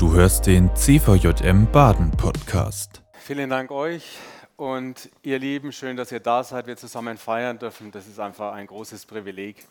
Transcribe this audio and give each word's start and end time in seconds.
Du 0.00 0.14
hörst 0.14 0.46
den 0.46 0.74
CVJM 0.74 1.70
Baden 1.70 2.10
Podcast. 2.12 3.02
Vielen 3.18 3.50
Dank 3.50 3.70
euch 3.70 4.16
und 4.56 5.10
ihr 5.22 5.38
Lieben, 5.38 5.72
schön, 5.72 5.98
dass 5.98 6.10
ihr 6.10 6.20
da 6.20 6.42
seid, 6.42 6.66
wir 6.66 6.78
zusammen 6.78 7.18
feiern 7.18 7.58
dürfen. 7.58 7.92
Das 7.92 8.06
ist 8.06 8.18
einfach 8.18 8.54
ein 8.54 8.66
großes 8.66 9.04
Privileg. 9.04 9.62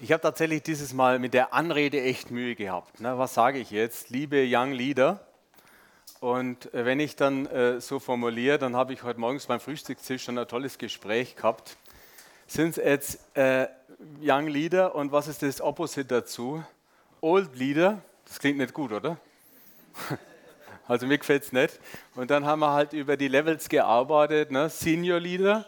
Ich 0.00 0.10
habe 0.10 0.20
tatsächlich 0.20 0.64
dieses 0.64 0.92
Mal 0.94 1.20
mit 1.20 1.32
der 1.32 1.54
Anrede 1.54 2.02
echt 2.02 2.32
Mühe 2.32 2.56
gehabt. 2.56 2.96
Na, 2.98 3.18
was 3.18 3.34
sage 3.34 3.60
ich 3.60 3.70
jetzt? 3.70 4.10
Liebe 4.10 4.44
Young 4.50 4.72
Leader. 4.72 5.24
Und 6.18 6.74
äh, 6.74 6.84
wenn 6.84 6.98
ich 6.98 7.14
dann 7.14 7.46
äh, 7.46 7.80
so 7.80 8.00
formuliere, 8.00 8.58
dann 8.58 8.74
habe 8.74 8.92
ich 8.92 9.04
heute 9.04 9.20
morgens 9.20 9.46
beim 9.46 9.60
Frühstückstisch 9.60 10.24
schon 10.24 10.38
ein 10.38 10.48
tolles 10.48 10.76
Gespräch 10.76 11.36
gehabt. 11.36 11.76
Sind 12.48 12.70
es 12.70 12.84
jetzt 12.84 13.36
äh, 13.36 13.68
Young 14.20 14.48
Leader 14.48 14.96
und 14.96 15.12
was 15.12 15.28
ist 15.28 15.40
das 15.44 15.60
Opposite 15.60 16.06
dazu? 16.06 16.64
Old 17.20 17.54
Leader. 17.54 18.02
Das 18.26 18.40
klingt 18.40 18.58
nicht 18.58 18.74
gut, 18.74 18.90
oder? 18.90 19.18
Also 20.88 21.06
mir 21.06 21.16
gefällt 21.16 21.44
es 21.44 21.52
nicht. 21.52 21.78
Und 22.16 22.30
dann 22.30 22.44
haben 22.44 22.58
wir 22.58 22.72
halt 22.72 22.92
über 22.92 23.16
die 23.16 23.28
Levels 23.28 23.68
gearbeitet. 23.68 24.50
Ne? 24.50 24.68
Senior 24.68 25.20
Leader, 25.20 25.64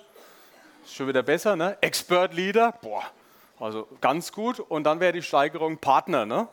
schon 0.87 1.07
wieder 1.09 1.23
besser. 1.23 1.55
Ne? 1.57 1.79
Expert 1.81 2.35
Leader, 2.35 2.73
boah, 2.83 3.05
also 3.59 3.89
ganz 4.01 4.33
gut. 4.33 4.59
Und 4.61 4.85
dann 4.85 5.01
wäre 5.01 5.13
die 5.13 5.23
Steigerung 5.23 5.79
Partner, 5.79 6.27
ne? 6.27 6.49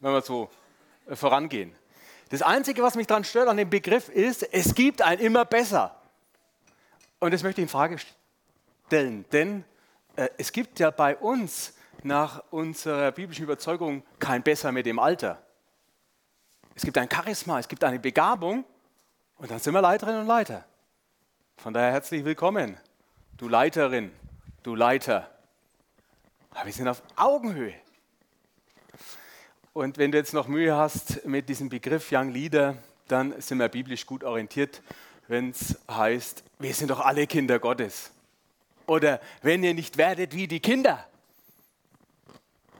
wenn 0.00 0.12
wir 0.12 0.20
so 0.20 0.50
äh, 1.08 1.16
vorangehen. 1.16 1.74
Das 2.28 2.42
Einzige, 2.42 2.82
was 2.82 2.94
mich 2.94 3.06
daran 3.06 3.24
stört 3.24 3.48
an 3.48 3.56
dem 3.56 3.70
Begriff 3.70 4.08
ist, 4.08 4.42
es 4.52 4.74
gibt 4.74 5.02
ein 5.02 5.18
immer 5.18 5.44
besser. 5.44 6.00
Und 7.20 7.32
das 7.32 7.42
möchte 7.42 7.60
ich 7.60 7.64
in 7.64 7.68
Frage 7.68 7.96
stellen, 8.86 9.24
denn 9.32 9.64
äh, 10.16 10.28
es 10.36 10.52
gibt 10.52 10.78
ja 10.78 10.90
bei 10.90 11.16
uns 11.16 11.74
nach 12.02 12.42
unserer 12.50 13.12
biblischen 13.12 13.44
Überzeugung 13.44 14.02
kein 14.18 14.42
besser 14.42 14.72
mit 14.72 14.84
dem 14.84 14.98
Alter. 14.98 15.43
Es 16.74 16.82
gibt 16.82 16.98
ein 16.98 17.08
Charisma, 17.08 17.60
es 17.60 17.68
gibt 17.68 17.84
eine 17.84 18.00
Begabung 18.00 18.64
und 19.36 19.50
dann 19.50 19.60
sind 19.60 19.74
wir 19.74 19.80
Leiterinnen 19.80 20.22
und 20.22 20.26
Leiter. 20.26 20.64
Von 21.56 21.72
daher 21.72 21.92
herzlich 21.92 22.24
willkommen, 22.24 22.76
du 23.36 23.48
Leiterin, 23.48 24.10
du 24.64 24.74
Leiter. 24.74 25.30
Aber 26.50 26.66
wir 26.66 26.72
sind 26.72 26.88
auf 26.88 27.02
Augenhöhe. 27.14 27.74
Und 29.72 29.98
wenn 29.98 30.10
du 30.10 30.18
jetzt 30.18 30.34
noch 30.34 30.48
Mühe 30.48 30.76
hast 30.76 31.24
mit 31.26 31.48
diesem 31.48 31.68
Begriff 31.68 32.10
Young 32.10 32.30
Leader, 32.30 32.76
dann 33.06 33.40
sind 33.40 33.58
wir 33.58 33.68
biblisch 33.68 34.06
gut 34.06 34.24
orientiert, 34.24 34.82
wenn 35.28 35.50
es 35.50 35.78
heißt, 35.88 36.42
wir 36.58 36.74
sind 36.74 36.90
doch 36.90 37.00
alle 37.00 37.26
Kinder 37.26 37.58
Gottes. 37.58 38.10
Oder 38.86 39.20
wenn 39.42 39.62
ihr 39.62 39.74
nicht 39.74 39.96
werdet 39.96 40.34
wie 40.34 40.48
die 40.48 40.60
Kinder. 40.60 41.06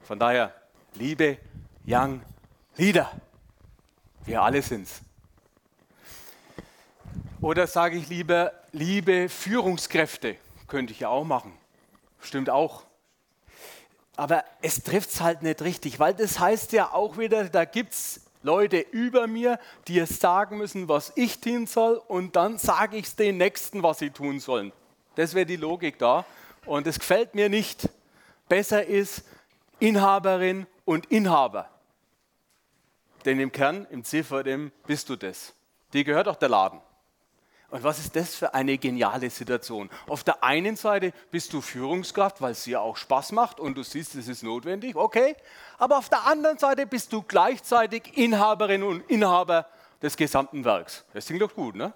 Von 0.03 0.19
daher, 0.19 0.53
liebe 0.95 1.39
Young 1.87 2.23
Leader. 2.77 3.11
Wir 4.27 4.43
alle 4.43 4.63
sind's. 4.63 5.03
Oder 7.41 7.67
sage 7.67 7.99
ich 7.99 8.09
lieber, 8.09 8.53
liebe 8.73 9.29
Führungskräfte, 9.29 10.37
könnte 10.67 10.93
ich 10.95 11.01
ja 11.01 11.09
auch 11.09 11.25
machen. 11.25 11.53
Stimmt 12.21 12.49
auch. 12.49 12.85
Aber 14.17 14.45
es 14.63 14.83
trifft 14.83 15.11
es 15.11 15.21
halt 15.21 15.43
nicht 15.43 15.61
richtig, 15.61 15.99
weil 15.99 16.15
das 16.15 16.39
heißt 16.39 16.73
ja 16.73 16.93
auch 16.93 17.19
wieder, 17.19 17.45
da 17.51 17.67
gibt 17.67 17.93
es 17.93 18.23
Leute 18.43 18.79
über 18.79 19.27
mir, 19.27 19.59
die 19.89 19.99
es 19.99 20.21
sagen 20.21 20.57
müssen, 20.57 20.89
was 20.89 21.13
ich 21.17 21.41
tun 21.41 21.67
soll, 21.67 22.01
und 22.09 22.37
dann 22.37 22.57
sage 22.57 22.97
ich 22.97 23.07
es 23.07 23.17
den 23.17 23.37
Nächsten, 23.37 23.83
was 23.83 23.99
sie 23.99 24.11
tun 24.11 24.41
sollen. 24.41 24.73
Das 25.17 25.35
wäre 25.35 25.47
die 25.47 25.57
Logik 25.57 25.99
da. 25.99 26.25
Und 26.65 26.87
es 26.87 26.99
gefällt 26.99 27.35
mir 27.35 27.49
nicht. 27.49 27.91
Besser 28.49 28.87
ist 28.87 29.23
Inhaberin 29.81 30.67
und 30.85 31.07
Inhaber. 31.07 31.69
Denn 33.25 33.41
im 33.41 33.53
Kern, 33.53 33.87
im 33.91 34.05
CVM, 34.05 34.71
bist 34.87 35.09
du 35.09 35.17
das. 35.17 35.55
Dir 35.93 36.05
gehört 36.05 36.29
auch 36.29 36.37
der 36.37 36.49
Laden. 36.49 36.81
Und 37.71 37.83
was 37.83 37.99
ist 37.99 38.15
das 38.15 38.37
für 38.37 38.55
eine 38.55 38.79
geniale 38.79 39.29
Situation? 39.31 39.91
Auf 40.07 40.23
der 40.23 40.45
einen 40.45 40.77
Seite 40.77 41.13
bist 41.31 41.53
du 41.53 41.61
Führungskraft, 41.61 42.41
weil 42.41 42.53
es 42.53 42.63
dir 42.65 42.81
auch 42.81 42.97
Spaß 42.97 43.33
macht 43.33 43.59
und 43.59 43.77
du 43.77 43.83
siehst, 43.83 44.15
es 44.15 44.29
ist 44.29 44.45
notwendig, 44.45 44.95
okay. 44.95 45.35
Aber 45.79 45.99
auf 45.99 46.09
der 46.09 46.25
anderen 46.25 46.59
Seite 46.59 46.87
bist 46.87 47.13
du 47.13 47.23
gleichzeitig 47.23 48.17
Inhaberin 48.17 48.85
und 48.85 49.01
Inhaber 49.11 49.67
des 50.01 50.17
gesamten 50.17 50.65
Werks. 50.65 51.05
Das 51.15 51.27
klingt 51.27 51.43
doch 51.43 51.55
gut, 51.55 51.75
ne? 51.75 51.93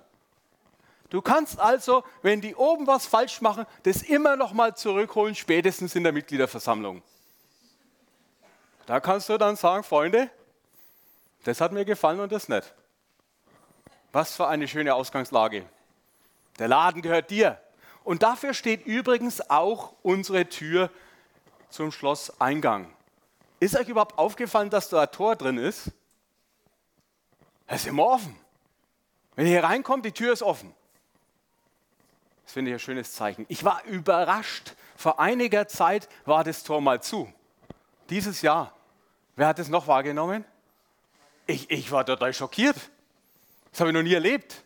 Du 1.11 1.23
kannst 1.23 1.61
also, 1.61 2.03
wenn 2.23 2.41
die 2.41 2.55
oben 2.55 2.87
was 2.87 3.07
falsch 3.07 3.41
machen, 3.41 3.65
das 3.85 4.03
immer 4.03 4.37
noch 4.37 4.53
mal 4.53 4.75
zurückholen, 4.75 5.35
spätestens 5.35 5.95
in 5.95 6.03
der 6.03 6.13
Mitgliederversammlung. 6.13 7.03
Da 8.87 9.01
kannst 9.01 9.29
du 9.29 9.39
dann 9.39 9.57
sagen, 9.57 9.85
Freunde, 9.85 10.31
das 11.45 11.61
hat 11.61 11.73
mir 11.73 11.85
gefallen 11.85 12.21
und 12.21 12.33
das 12.33 12.49
nicht. 12.49 12.75
Was 14.13 14.37
für 14.37 14.49
eine 14.49 14.67
schöne 14.69 14.95
Ausgangslage. 14.95 15.65
Der 16.59 16.69
Laden 16.69 17.03
gehört 17.03 17.31
dir. 17.31 17.61
Und 18.05 18.23
dafür 18.23 18.55
steht 18.55 18.87
übrigens 18.87 19.51
auch 19.51 19.93
unsere 20.03 20.49
Tür 20.49 20.91
zum 21.69 21.93
Schlosseingang. 21.93 22.91
Ist 23.61 23.77
euch 23.77 23.89
überhaupt 23.89 24.19
aufgefallen, 24.19 24.71
dass 24.71 24.89
da 24.89 25.03
ein 25.03 25.11
Tor 25.11 25.37
drin 25.37 25.59
ist? 25.59 25.91
Es 27.67 27.83
ist 27.83 27.89
immer 27.89 28.07
offen. 28.07 28.39
Wenn 29.35 29.47
ihr 29.47 29.53
hier 29.53 29.65
reinkommt, 29.65 30.05
die 30.05 30.13
Tür 30.13 30.33
ist 30.33 30.43
offen. 30.43 30.75
Das 32.45 32.55
finde 32.55 32.71
ich 32.71 32.77
ein 32.77 32.81
schönes 32.81 33.13
Zeichen. 33.13 33.45
Ich 33.49 33.63
war 33.63 33.85
überrascht. 33.85 34.75
Vor 34.97 35.21
einiger 35.21 35.69
Zeit 35.69 36.09
war 36.25 36.45
das 36.45 36.65
Tor 36.65 36.81
mal 36.81 37.03
zu. 37.03 37.31
Dieses 38.09 38.41
Jahr. 38.41 38.73
Wer 39.37 39.49
hat 39.49 39.59
es 39.59 39.69
noch 39.69 39.87
wahrgenommen? 39.87 40.45
Ich, 41.49 41.71
ich 41.71 41.91
war 41.91 42.05
total 42.05 42.35
schockiert. 42.35 42.77
Das 43.71 43.81
habe 43.81 43.89
ich 43.89 43.95
noch 43.95 44.03
nie 44.03 44.13
erlebt. 44.13 44.63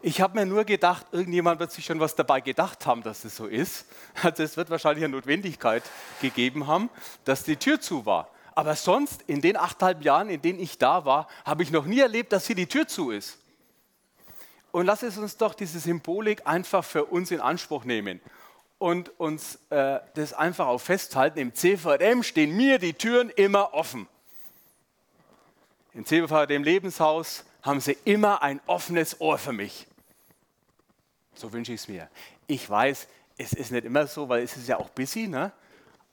Ich 0.00 0.20
habe 0.20 0.38
mir 0.38 0.46
nur 0.46 0.62
gedacht, 0.62 1.06
irgendjemand 1.10 1.58
wird 1.58 1.72
sich 1.72 1.84
schon 1.84 1.98
was 1.98 2.14
dabei 2.14 2.40
gedacht 2.40 2.86
haben, 2.86 3.02
dass 3.02 3.24
es 3.24 3.34
so 3.34 3.46
ist. 3.46 3.86
Also 4.22 4.44
es 4.44 4.56
wird 4.56 4.70
wahrscheinlich 4.70 5.04
eine 5.04 5.16
Notwendigkeit 5.16 5.82
gegeben 6.20 6.68
haben, 6.68 6.88
dass 7.24 7.42
die 7.42 7.56
Tür 7.56 7.80
zu 7.80 8.06
war. 8.06 8.30
Aber 8.54 8.76
sonst, 8.76 9.22
in 9.26 9.40
den 9.40 9.56
achteinhalb 9.56 10.04
Jahren, 10.04 10.28
in 10.28 10.40
denen 10.40 10.60
ich 10.60 10.78
da 10.78 11.04
war, 11.04 11.26
habe 11.44 11.64
ich 11.64 11.72
noch 11.72 11.84
nie 11.84 11.98
erlebt, 11.98 12.32
dass 12.32 12.46
hier 12.46 12.54
die 12.54 12.68
Tür 12.68 12.86
zu 12.86 13.10
ist. 13.10 13.38
Und 14.70 14.86
lass 14.86 15.02
es 15.02 15.18
uns 15.18 15.36
doch 15.36 15.52
diese 15.52 15.80
Symbolik 15.80 16.46
einfach 16.46 16.84
für 16.84 17.06
uns 17.06 17.32
in 17.32 17.40
Anspruch 17.40 17.84
nehmen 17.84 18.20
und 18.78 19.18
uns 19.18 19.58
äh, 19.70 19.98
das 20.14 20.32
einfach 20.32 20.68
auch 20.68 20.80
festhalten. 20.80 21.40
Im 21.40 21.54
CVM 21.54 22.22
stehen 22.22 22.56
mir 22.56 22.78
die 22.78 22.94
Türen 22.94 23.30
immer 23.30 23.74
offen. 23.74 24.06
In 25.94 26.04
Zebefahrt, 26.04 26.50
dem 26.50 26.64
Lebenshaus, 26.64 27.44
haben 27.62 27.80
sie 27.80 27.96
immer 28.04 28.42
ein 28.42 28.60
offenes 28.66 29.20
Ohr 29.20 29.38
für 29.38 29.52
mich. 29.52 29.86
So 31.34 31.52
wünsche 31.52 31.72
ich 31.72 31.82
es 31.82 31.88
mir. 31.88 32.08
Ich 32.46 32.68
weiß, 32.68 33.06
es 33.38 33.52
ist 33.52 33.70
nicht 33.72 33.84
immer 33.84 34.06
so, 34.06 34.28
weil 34.28 34.42
es 34.42 34.56
ist 34.56 34.68
ja 34.68 34.78
auch 34.78 34.90
busy, 34.90 35.28
ne? 35.28 35.52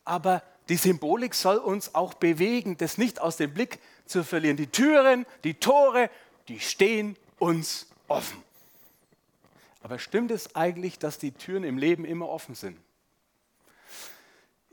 aber 0.06 0.44
die 0.70 0.78
Symbolik 0.78 1.36
soll 1.36 1.58
uns 1.58 1.94
auch 1.96 2.14
bewegen, 2.14 2.78
das 2.78 2.98
nicht 2.98 3.20
aus 3.20 3.38
dem 3.38 3.54
Blick 3.54 3.80
zu 4.06 4.24
verlieren. 4.24 4.58
Die 4.58 4.68
Türen, 4.68 5.26
die 5.44 5.56
Tore, 5.56 6.10
die 6.48 6.60
stehen 6.60 7.18
uns 7.40 7.88
offen. 8.08 8.42
Aber 9.84 10.00
stimmt 10.00 10.32
es 10.32 10.56
eigentlich, 10.56 11.00
dass 11.00 11.18
die 11.18 11.32
Türen 11.32 11.64
im 11.64 11.78
Leben 11.78 12.06
immer 12.06 12.30
offen 12.30 12.56
sind? 12.56 12.78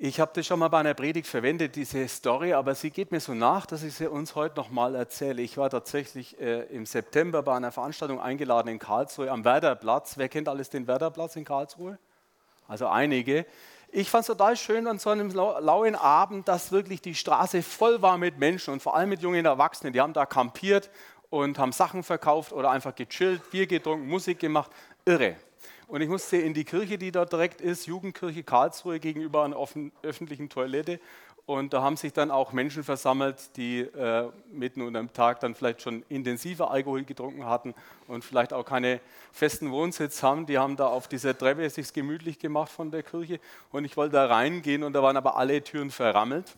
Ich 0.01 0.21
habe 0.21 0.31
das 0.33 0.47
schon 0.47 0.61
mal 0.61 0.69
bei 0.69 0.79
einer 0.79 0.95
Predigt 0.95 1.27
verwendet, 1.27 1.75
diese 1.75 2.07
Story, 2.07 2.53
aber 2.53 2.77
sie 2.77 2.93
geht 2.93 3.11
mir 3.11 3.19
so 3.19 3.35
nach, 3.35 3.67
dass 3.67 3.83
ich 3.83 3.95
sie 3.95 4.09
uns 4.09 4.37
heute 4.37 4.55
nochmal 4.55 4.95
erzähle. 4.95 5.43
Ich 5.43 5.57
war 5.57 5.71
tatsächlich 5.71 6.41
äh, 6.41 6.67
im 6.67 6.87
September 6.87 7.43
bei 7.43 7.57
einer 7.57 7.73
Veranstaltung 7.73 8.21
eingeladen 8.21 8.69
in 8.69 8.79
Karlsruhe 8.79 9.29
am 9.29 9.45
Werderplatz. 9.45 10.17
Wer 10.17 10.29
kennt 10.29 10.49
alles 10.49 10.71
den 10.71 10.87
Werderplatz 10.87 11.35
in 11.35 11.45
Karlsruhe? 11.45 11.99
Also 12.69 12.87
einige. 12.87 13.45
Ich 13.91 14.09
fand 14.09 14.21
es 14.21 14.29
total 14.29 14.57
schön 14.57 14.87
an 14.87 15.01
so 15.01 15.11
einem 15.11 15.33
lauen 15.33 15.97
Abend, 15.97 16.47
dass 16.47 16.71
wirklich 16.71 17.03
die 17.03 17.17
Straße 17.17 17.65
voll 17.65 18.01
war 18.01 18.19
mit 18.19 18.39
Menschen 18.39 18.75
und 18.75 18.81
vor 18.81 18.95
allem 18.95 19.09
mit 19.09 19.21
jungen 19.21 19.45
Erwachsenen. 19.45 19.93
Die 19.93 20.01
haben 20.01 20.13
da 20.13 20.27
kampiert 20.27 20.91
und 21.29 21.59
haben 21.59 21.73
Sachen 21.73 22.05
verkauft 22.05 22.53
oder 22.53 22.71
einfach 22.71 22.95
gechillt, 22.95 23.51
Bier 23.51 23.67
getrunken, 23.67 24.07
Musik 24.07 24.39
gemacht. 24.39 24.71
Irre. 25.05 25.35
Und 25.89 26.03
ich 26.03 26.09
musste 26.09 26.37
in 26.37 26.53
die 26.53 26.65
Kirche, 26.65 26.99
die 26.99 27.11
dort 27.11 27.33
direkt 27.33 27.63
ist, 27.63 27.87
Jugendkirche 27.87 28.43
Karlsruhe, 28.43 29.01
gegenüber 29.01 29.45
einer 29.45 29.59
offen, 29.59 29.91
öffentlichen 30.03 30.51
Toilette. 30.51 31.01
Und 31.47 31.73
da 31.73 31.81
haben 31.81 31.97
sich 31.97 32.13
dann 32.13 32.31
auch 32.31 32.53
Menschen 32.53 32.85
versammelt, 32.85 33.57
die 33.57 33.81
äh, 33.81 34.29
mitten 34.53 34.83
unter 34.83 35.01
dem 35.01 35.11
Tag 35.15 35.41
dann 35.41 35.55
vielleicht 35.55 35.81
schon 35.81 36.05
intensiver 36.11 36.71
Alkohol 36.71 37.05
getrunken 37.05 37.47
hatten 37.47 37.75
und 38.07 38.23
vielleicht 38.23 38.53
auch 38.53 38.67
keine 38.67 39.01
festen 39.33 39.71
Wohnsitz 39.71 40.23
haben. 40.23 40.45
Die 40.45 40.59
haben 40.59 40.77
da 40.77 40.89
auf 40.89 41.09
dieser 41.09 41.37
Treppe 41.37 41.71
sich 41.71 41.91
gemütlich 41.95 42.39
gemacht 42.39 42.71
von 42.71 42.91
der 42.91 43.03
Kirche. 43.03 43.41
Und 43.73 43.87
ich 43.87 43.97
wollte 43.97 44.13
da 44.13 44.27
reingehen 44.27 44.83
und 44.83 44.93
da 44.93 45.03
waren 45.03 45.17
aber 45.17 45.39
alle 45.39 45.65
Türen 45.65 45.91
verrammelt. 45.91 46.55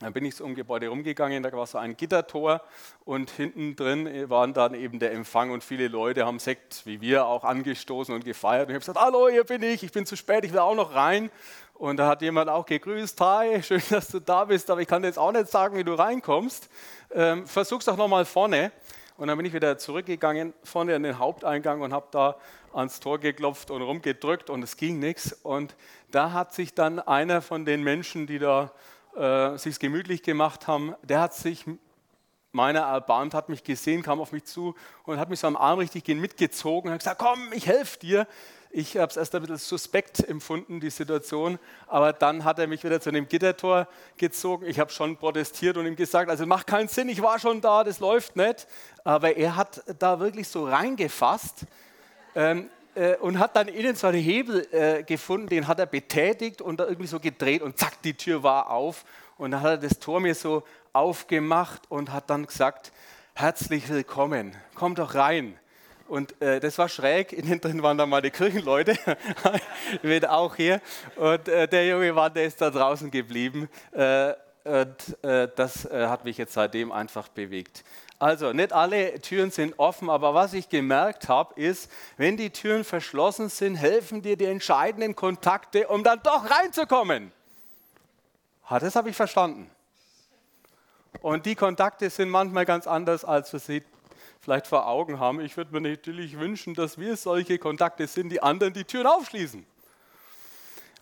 Dann 0.00 0.14
bin 0.14 0.24
ich 0.24 0.34
so 0.34 0.44
um 0.44 0.54
Gebäude 0.54 0.88
rumgegangen, 0.88 1.42
da 1.42 1.52
war 1.52 1.66
so 1.66 1.76
ein 1.76 1.94
Gittertor 1.94 2.62
und 3.04 3.30
hinten 3.30 3.76
drin 3.76 4.30
waren 4.30 4.54
dann 4.54 4.72
eben 4.72 4.98
der 4.98 5.12
Empfang 5.12 5.50
und 5.50 5.62
viele 5.62 5.88
Leute 5.88 6.24
haben 6.24 6.38
Sekt, 6.38 6.86
wie 6.86 7.02
wir, 7.02 7.26
auch 7.26 7.44
angestoßen 7.44 8.14
und 8.14 8.24
gefeiert. 8.24 8.68
Und 8.68 8.70
ich 8.70 8.74
habe 8.76 8.80
gesagt, 8.80 8.98
hallo, 8.98 9.28
hier 9.28 9.44
bin 9.44 9.62
ich, 9.62 9.82
ich 9.82 9.92
bin 9.92 10.06
zu 10.06 10.16
spät, 10.16 10.44
ich 10.46 10.52
will 10.52 10.60
auch 10.60 10.74
noch 10.74 10.94
rein. 10.94 11.30
Und 11.74 11.98
da 11.98 12.08
hat 12.08 12.22
jemand 12.22 12.48
auch 12.48 12.64
gegrüßt, 12.64 13.20
hi, 13.20 13.62
schön, 13.62 13.82
dass 13.90 14.08
du 14.08 14.20
da 14.20 14.46
bist, 14.46 14.70
aber 14.70 14.80
ich 14.80 14.88
kann 14.88 15.04
jetzt 15.04 15.18
auch 15.18 15.32
nicht 15.32 15.48
sagen, 15.48 15.76
wie 15.76 15.84
du 15.84 15.92
reinkommst. 15.92 16.70
Ähm, 17.12 17.46
versuch's 17.46 17.84
doch 17.84 17.98
nochmal 17.98 18.24
vorne. 18.24 18.72
Und 19.18 19.28
dann 19.28 19.36
bin 19.36 19.44
ich 19.44 19.52
wieder 19.52 19.76
zurückgegangen, 19.76 20.54
vorne 20.64 20.96
an 20.96 21.02
den 21.02 21.18
Haupteingang 21.18 21.82
und 21.82 21.92
habe 21.92 22.06
da 22.10 22.36
ans 22.72 23.00
Tor 23.00 23.18
geklopft 23.18 23.70
und 23.70 23.82
rumgedrückt 23.82 24.48
und 24.48 24.62
es 24.62 24.78
ging 24.78 24.98
nichts. 24.98 25.34
Und 25.42 25.76
da 26.10 26.32
hat 26.32 26.54
sich 26.54 26.72
dann 26.72 27.00
einer 27.00 27.42
von 27.42 27.66
den 27.66 27.82
Menschen, 27.82 28.26
die 28.26 28.38
da 28.38 28.72
äh, 29.16 29.56
sich 29.58 29.78
gemütlich 29.78 30.22
gemacht 30.22 30.66
haben, 30.66 30.94
der 31.02 31.20
hat 31.20 31.34
sich 31.34 31.64
meiner 32.52 32.80
erbarmt, 32.80 33.34
hat 33.34 33.48
mich 33.48 33.62
gesehen, 33.62 34.02
kam 34.02 34.20
auf 34.20 34.32
mich 34.32 34.44
zu 34.44 34.74
und 35.04 35.18
hat 35.18 35.30
mich 35.30 35.40
so 35.40 35.46
am 35.46 35.56
Arm 35.56 35.78
richtig 35.78 36.06
mitgezogen 36.08 36.88
und 36.88 36.94
hat 36.94 37.00
gesagt, 37.00 37.20
komm, 37.20 37.52
ich 37.52 37.66
helfe 37.66 37.98
dir. 37.98 38.26
Ich 38.72 38.96
habe 38.96 39.10
es 39.10 39.16
erst 39.16 39.34
ein 39.34 39.40
bisschen 39.40 39.56
suspekt 39.56 40.20
empfunden, 40.20 40.78
die 40.78 40.90
Situation, 40.90 41.58
aber 41.88 42.12
dann 42.12 42.44
hat 42.44 42.60
er 42.60 42.68
mich 42.68 42.84
wieder 42.84 43.00
zu 43.00 43.10
dem 43.10 43.26
Gittertor 43.26 43.88
gezogen. 44.16 44.64
Ich 44.66 44.78
habe 44.78 44.92
schon 44.92 45.16
protestiert 45.16 45.76
und 45.76 45.86
ihm 45.86 45.96
gesagt, 45.96 46.30
also 46.30 46.46
macht 46.46 46.68
keinen 46.68 46.86
Sinn, 46.86 47.08
ich 47.08 47.20
war 47.20 47.40
schon 47.40 47.60
da, 47.60 47.82
das 47.82 47.98
läuft 47.98 48.36
nicht. 48.36 48.68
Aber 49.02 49.36
er 49.36 49.56
hat 49.56 49.82
da 49.98 50.20
wirklich 50.20 50.46
so 50.46 50.66
reingefasst. 50.66 51.66
Ähm, 52.36 52.70
äh, 53.00 53.16
und 53.16 53.38
hat 53.38 53.56
dann 53.56 53.68
innen 53.68 53.94
so 53.96 54.08
einen 54.08 54.20
Hebel 54.20 54.66
äh, 54.72 55.02
gefunden, 55.02 55.48
den 55.48 55.66
hat 55.66 55.78
er 55.78 55.86
betätigt 55.86 56.60
und 56.60 56.78
da 56.78 56.84
irgendwie 56.84 57.06
so 57.06 57.18
gedreht 57.18 57.62
und 57.62 57.78
zack, 57.78 58.02
die 58.02 58.14
Tür 58.14 58.42
war 58.42 58.68
auf. 58.70 59.04
Und 59.38 59.52
dann 59.52 59.62
hat 59.62 59.70
er 59.70 59.88
das 59.88 59.98
Tor 59.98 60.20
mir 60.20 60.34
so 60.34 60.64
aufgemacht 60.92 61.82
und 61.88 62.12
hat 62.12 62.28
dann 62.28 62.44
gesagt, 62.44 62.92
herzlich 63.32 63.88
willkommen, 63.88 64.54
komm 64.74 64.94
doch 64.94 65.14
rein. 65.14 65.58
Und 66.08 66.40
äh, 66.42 66.60
das 66.60 66.76
war 66.76 66.90
schräg, 66.90 67.32
innen 67.32 67.60
drin 67.60 67.82
waren 67.82 67.96
dann 67.96 68.22
die 68.22 68.30
Kirchenleute, 68.30 68.98
wird 70.02 70.28
auch 70.28 70.56
hier. 70.56 70.82
Und 71.16 71.48
äh, 71.48 71.66
der 71.66 71.86
junge 71.86 72.12
Mann, 72.12 72.34
der 72.34 72.44
ist 72.44 72.60
da 72.60 72.68
draußen 72.68 73.10
geblieben. 73.10 73.70
Äh, 73.92 74.34
und 74.62 75.24
äh, 75.24 75.48
das 75.56 75.88
hat 75.90 76.26
mich 76.26 76.36
jetzt 76.36 76.52
seitdem 76.52 76.92
einfach 76.92 77.28
bewegt. 77.28 77.82
Also 78.20 78.52
nicht 78.52 78.74
alle 78.74 79.18
Türen 79.22 79.50
sind 79.50 79.78
offen, 79.78 80.10
aber 80.10 80.34
was 80.34 80.52
ich 80.52 80.68
gemerkt 80.68 81.30
habe, 81.30 81.58
ist, 81.58 81.90
wenn 82.18 82.36
die 82.36 82.50
Türen 82.50 82.84
verschlossen 82.84 83.48
sind, 83.48 83.76
helfen 83.76 84.20
dir 84.20 84.36
die 84.36 84.44
entscheidenden 84.44 85.16
Kontakte, 85.16 85.88
um 85.88 86.04
dann 86.04 86.20
doch 86.22 86.50
reinzukommen. 86.50 87.32
das 88.68 88.94
habe 88.94 89.08
ich 89.08 89.16
verstanden. 89.16 89.70
Und 91.22 91.46
die 91.46 91.54
Kontakte 91.54 92.10
sind 92.10 92.28
manchmal 92.28 92.66
ganz 92.66 92.86
anders, 92.86 93.24
als 93.24 93.54
wir 93.54 93.58
sie 93.58 93.82
vielleicht 94.42 94.66
vor 94.66 94.86
Augen 94.86 95.18
haben. 95.18 95.40
Ich 95.40 95.56
würde 95.56 95.72
mir 95.72 95.80
natürlich 95.80 96.38
wünschen, 96.38 96.74
dass 96.74 96.98
wir 96.98 97.16
solche 97.16 97.58
Kontakte 97.58 98.06
sind, 98.06 98.28
die 98.28 98.42
anderen 98.42 98.74
die 98.74 98.84
Türen 98.84 99.06
aufschließen. 99.06 99.64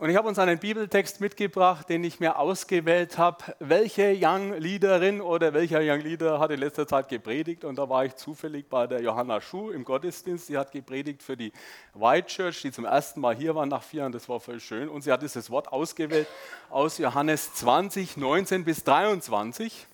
Und 0.01 0.11
ich 0.11 0.17
habe 0.17 0.29
uns 0.29 0.39
einen 0.39 0.61
Bibeltext 0.61 1.21
mitgebracht, 1.21 1.89
den 1.89 2.05
ich 2.05 2.21
mir 2.21 2.39
ausgewählt 2.39 3.19
habe. 3.19 3.39
Welche 3.59 4.17
Young 4.17 4.53
Leaderin 4.57 5.21
oder 5.21 5.53
welcher 5.55 5.81
Young 5.83 5.99
Leader 6.03 6.39
hat 6.39 6.53
in 6.53 6.61
letzter 6.61 6.87
Zeit 6.87 7.09
gepredigt? 7.09 7.65
Und 7.65 7.81
da 7.81 7.89
war 7.89 8.05
ich 8.05 8.15
zufällig 8.15 8.69
bei 8.69 8.87
der 8.87 9.03
Johanna 9.03 9.41
Schuh 9.41 9.71
im 9.71 9.85
Gottesdienst. 9.85 10.47
Sie 10.47 10.57
hat 10.57 10.71
gepredigt 10.71 11.21
für 11.21 11.37
die 11.37 11.53
White 11.95 12.29
Church, 12.29 12.63
die 12.63 12.71
zum 12.71 12.85
ersten 12.85 13.21
Mal 13.21 13.35
hier 13.35 13.57
waren 13.57 13.69
nach 13.69 13.83
vier 13.83 14.03
Jahren. 14.03 14.13
Das 14.13 14.29
war 14.29 14.39
voll 14.39 14.61
schön. 14.61 14.89
Und 14.89 15.03
sie 15.03 15.11
hat 15.11 15.21
dieses 15.21 15.51
Wort 15.51 15.73
ausgewählt 15.73 16.29
aus 16.71 16.99
Johannes 16.99 17.55
20, 17.55 18.17
19 18.19 18.65
bis 18.65 18.85
23. 18.85 19.89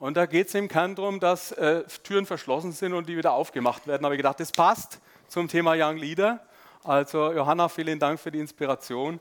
Und 0.00 0.16
da 0.16 0.26
geht 0.26 0.48
es 0.48 0.54
im 0.56 0.66
Kern 0.66 0.96
darum, 0.96 1.20
dass 1.20 1.52
äh, 1.52 1.84
Türen 2.02 2.26
verschlossen 2.26 2.72
sind 2.72 2.92
und 2.92 3.08
die 3.08 3.16
wieder 3.16 3.34
aufgemacht 3.34 3.86
werden. 3.86 4.02
Da 4.02 4.06
habe 4.06 4.16
ich 4.16 4.18
gedacht, 4.18 4.40
das 4.40 4.50
passt 4.50 4.98
zum 5.28 5.46
Thema 5.46 5.74
Young 5.76 5.96
Leader. 5.96 6.40
Also 6.84 7.32
Johanna, 7.32 7.68
vielen 7.68 7.98
Dank 7.98 8.20
für 8.20 8.30
die 8.30 8.38
Inspiration. 8.38 9.20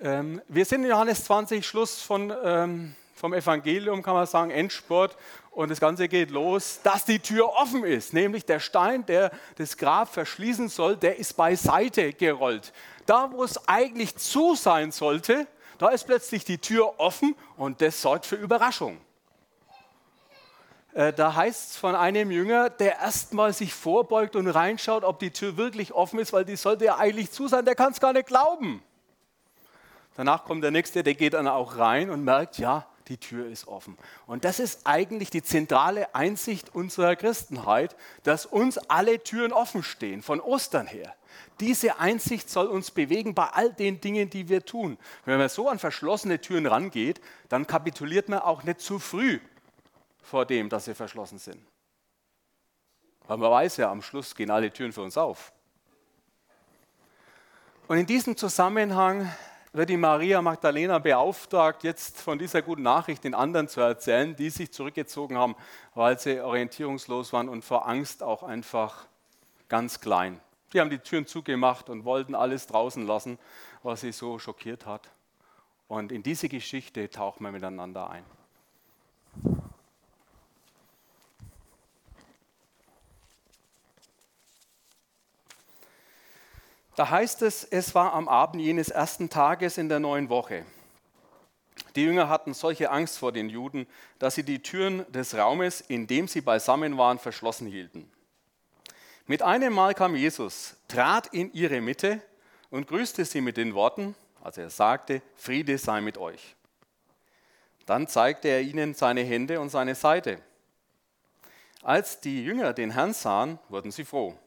Ähm, 0.00 0.40
wir 0.48 0.64
sind 0.64 0.84
in 0.84 0.90
Johannes 0.90 1.24
20, 1.24 1.64
Schluss 1.64 2.00
von, 2.02 2.32
ähm, 2.42 2.96
vom 3.14 3.34
Evangelium, 3.34 4.02
kann 4.02 4.14
man 4.14 4.26
sagen, 4.26 4.50
Endspurt. 4.50 5.16
Und 5.50 5.70
das 5.70 5.80
Ganze 5.80 6.08
geht 6.08 6.30
los, 6.30 6.80
dass 6.82 7.04
die 7.04 7.20
Tür 7.20 7.50
offen 7.50 7.84
ist. 7.84 8.12
Nämlich 8.12 8.44
der 8.44 8.58
Stein, 8.58 9.06
der 9.06 9.30
das 9.56 9.76
Grab 9.76 10.12
verschließen 10.12 10.68
soll, 10.68 10.96
der 10.96 11.18
ist 11.18 11.34
beiseite 11.34 12.12
gerollt. 12.12 12.72
Da, 13.06 13.30
wo 13.30 13.44
es 13.44 13.68
eigentlich 13.68 14.16
zu 14.16 14.54
sein 14.54 14.90
sollte, 14.90 15.46
da 15.78 15.88
ist 15.88 16.04
plötzlich 16.04 16.44
die 16.44 16.58
Tür 16.58 16.98
offen 16.98 17.36
und 17.56 17.80
das 17.82 18.00
sorgt 18.00 18.26
für 18.26 18.36
Überraschung. 18.36 18.98
Äh, 20.94 21.12
da 21.12 21.34
heißt 21.34 21.72
es 21.72 21.76
von 21.76 21.96
einem 21.96 22.30
Jünger, 22.30 22.70
der 22.70 23.00
erstmal 23.00 23.52
sich 23.52 23.74
vorbeugt 23.74 24.36
und 24.36 24.46
reinschaut, 24.46 25.02
ob 25.02 25.18
die 25.18 25.32
Tür 25.32 25.56
wirklich 25.56 25.92
offen 25.92 26.20
ist, 26.20 26.32
weil 26.32 26.44
die 26.44 26.56
sollte 26.56 26.84
ja 26.84 26.96
eigentlich 26.96 27.32
zu 27.32 27.48
sein, 27.48 27.64
der 27.64 27.74
kann 27.74 27.92
es 27.92 28.00
gar 28.00 28.12
nicht 28.12 28.28
glauben. 28.28 28.80
Danach 30.16 30.44
kommt 30.44 30.62
der 30.62 30.70
Nächste, 30.70 31.02
der 31.02 31.14
geht 31.14 31.34
dann 31.34 31.48
auch 31.48 31.76
rein 31.76 32.10
und 32.10 32.22
merkt, 32.22 32.58
ja, 32.58 32.86
die 33.08 33.18
Tür 33.18 33.48
ist 33.48 33.66
offen. 33.66 33.98
Und 34.26 34.44
das 34.44 34.60
ist 34.60 34.82
eigentlich 34.84 35.30
die 35.30 35.42
zentrale 35.42 36.14
Einsicht 36.14 36.72
unserer 36.74 37.16
Christenheit, 37.16 37.96
dass 38.22 38.46
uns 38.46 38.78
alle 38.78 39.22
Türen 39.22 39.52
offen 39.52 39.82
stehen, 39.82 40.22
von 40.22 40.40
Ostern 40.40 40.86
her. 40.86 41.14
Diese 41.58 41.98
Einsicht 41.98 42.48
soll 42.48 42.66
uns 42.66 42.92
bewegen 42.92 43.34
bei 43.34 43.48
all 43.48 43.72
den 43.72 44.00
Dingen, 44.00 44.30
die 44.30 44.48
wir 44.48 44.64
tun. 44.64 44.96
Wenn 45.24 45.38
man 45.38 45.48
so 45.48 45.68
an 45.68 45.80
verschlossene 45.80 46.40
Türen 46.40 46.66
rangeht, 46.66 47.20
dann 47.48 47.66
kapituliert 47.66 48.28
man 48.28 48.38
auch 48.38 48.62
nicht 48.62 48.80
zu 48.80 49.00
früh 49.00 49.40
vor 50.24 50.44
dem, 50.46 50.68
dass 50.68 50.86
sie 50.86 50.94
verschlossen 50.94 51.38
sind. 51.38 51.64
Weil 53.26 53.36
man 53.36 53.50
weiß 53.50 53.76
ja, 53.78 53.90
am 53.90 54.02
Schluss 54.02 54.34
gehen 54.34 54.50
alle 54.50 54.72
Türen 54.72 54.92
für 54.92 55.02
uns 55.02 55.16
auf. 55.16 55.52
Und 57.86 57.98
in 57.98 58.06
diesem 58.06 58.36
Zusammenhang 58.36 59.30
wird 59.72 59.90
die 59.90 59.96
Maria 59.96 60.40
Magdalena 60.40 60.98
beauftragt, 60.98 61.84
jetzt 61.84 62.20
von 62.20 62.38
dieser 62.38 62.62
guten 62.62 62.82
Nachricht 62.82 63.24
den 63.24 63.34
anderen 63.34 63.68
zu 63.68 63.80
erzählen, 63.80 64.34
die 64.36 64.48
sich 64.48 64.72
zurückgezogen 64.72 65.36
haben, 65.36 65.56
weil 65.94 66.18
sie 66.18 66.40
orientierungslos 66.40 67.32
waren 67.32 67.48
und 67.48 67.64
vor 67.64 67.86
Angst 67.86 68.22
auch 68.22 68.42
einfach 68.42 69.06
ganz 69.68 70.00
klein. 70.00 70.40
Die 70.72 70.80
haben 70.80 70.90
die 70.90 70.98
Türen 70.98 71.26
zugemacht 71.26 71.90
und 71.90 72.04
wollten 72.04 72.34
alles 72.34 72.66
draußen 72.66 73.06
lassen, 73.06 73.38
was 73.82 74.00
sie 74.00 74.12
so 74.12 74.38
schockiert 74.38 74.86
hat. 74.86 75.10
Und 75.88 76.12
in 76.12 76.22
diese 76.22 76.48
Geschichte 76.48 77.10
tauchen 77.10 77.44
wir 77.44 77.52
miteinander 77.52 78.10
ein. 78.10 78.24
Da 86.96 87.10
heißt 87.10 87.42
es, 87.42 87.64
es 87.64 87.94
war 87.94 88.12
am 88.12 88.28
Abend 88.28 88.62
jenes 88.62 88.88
ersten 88.88 89.28
Tages 89.28 89.78
in 89.78 89.88
der 89.88 89.98
neuen 90.00 90.28
Woche. 90.28 90.64
Die 91.96 92.04
Jünger 92.04 92.28
hatten 92.28 92.54
solche 92.54 92.90
Angst 92.90 93.18
vor 93.18 93.32
den 93.32 93.48
Juden, 93.48 93.86
dass 94.18 94.36
sie 94.36 94.44
die 94.44 94.62
Türen 94.62 95.10
des 95.12 95.34
Raumes, 95.34 95.80
in 95.80 96.06
dem 96.06 96.28
sie 96.28 96.40
beisammen 96.40 96.96
waren, 96.96 97.18
verschlossen 97.18 97.66
hielten. 97.66 98.10
Mit 99.26 99.42
einem 99.42 99.72
Mal 99.72 99.94
kam 99.94 100.14
Jesus, 100.14 100.76
trat 100.86 101.28
in 101.28 101.52
ihre 101.52 101.80
Mitte 101.80 102.20
und 102.70 102.86
grüßte 102.86 103.24
sie 103.24 103.40
mit 103.40 103.56
den 103.56 103.74
Worten, 103.74 104.14
als 104.42 104.58
er 104.58 104.70
sagte, 104.70 105.22
Friede 105.36 105.78
sei 105.78 106.00
mit 106.00 106.18
euch. 106.18 106.54
Dann 107.86 108.06
zeigte 108.06 108.48
er 108.48 108.60
ihnen 108.60 108.94
seine 108.94 109.22
Hände 109.22 109.60
und 109.60 109.70
seine 109.70 109.94
Seite. 109.94 110.40
Als 111.82 112.20
die 112.20 112.44
Jünger 112.44 112.72
den 112.72 112.90
Herrn 112.90 113.12
sahen, 113.12 113.58
wurden 113.68 113.90
sie 113.90 114.04
froh. 114.04 114.38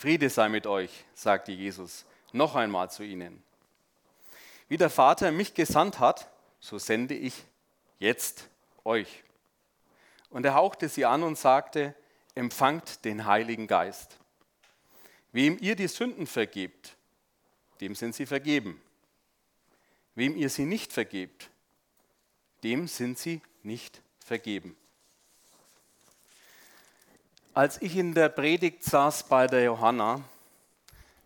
Friede 0.00 0.30
sei 0.30 0.48
mit 0.48 0.66
euch, 0.66 1.04
sagte 1.12 1.52
Jesus 1.52 2.06
noch 2.32 2.54
einmal 2.54 2.90
zu 2.90 3.02
ihnen. 3.02 3.42
Wie 4.66 4.78
der 4.78 4.88
Vater 4.88 5.30
mich 5.30 5.52
gesandt 5.52 5.98
hat, 5.98 6.32
so 6.58 6.78
sende 6.78 7.12
ich 7.12 7.34
jetzt 7.98 8.48
euch. 8.82 9.22
Und 10.30 10.46
er 10.46 10.54
hauchte 10.54 10.88
sie 10.88 11.04
an 11.04 11.22
und 11.22 11.36
sagte, 11.36 11.94
empfangt 12.34 13.04
den 13.04 13.26
Heiligen 13.26 13.66
Geist. 13.66 14.16
Wem 15.32 15.58
ihr 15.60 15.76
die 15.76 15.88
Sünden 15.88 16.26
vergebt, 16.26 16.96
dem 17.82 17.94
sind 17.94 18.14
sie 18.14 18.24
vergeben. 18.24 18.80
Wem 20.14 20.34
ihr 20.34 20.48
sie 20.48 20.64
nicht 20.64 20.94
vergebt, 20.94 21.50
dem 22.62 22.88
sind 22.88 23.18
sie 23.18 23.42
nicht 23.62 24.00
vergeben. 24.24 24.78
Als 27.60 27.82
ich 27.82 27.94
in 27.94 28.14
der 28.14 28.30
Predigt 28.30 28.84
saß 28.84 29.24
bei 29.24 29.46
der 29.46 29.62
Johanna, 29.64 30.22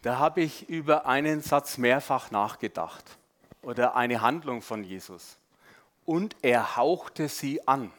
da 0.02 0.18
habe 0.18 0.40
ich 0.40 0.68
über 0.68 1.06
einen 1.06 1.40
Satz 1.42 1.78
mehrfach 1.78 2.32
nachgedacht 2.32 3.04
oder 3.62 3.94
eine 3.94 4.20
Handlung 4.20 4.60
von 4.60 4.82
Jesus. 4.82 5.36
Und 6.04 6.34
er 6.42 6.74
hauchte 6.74 7.28
sie 7.28 7.68
an. 7.68 7.92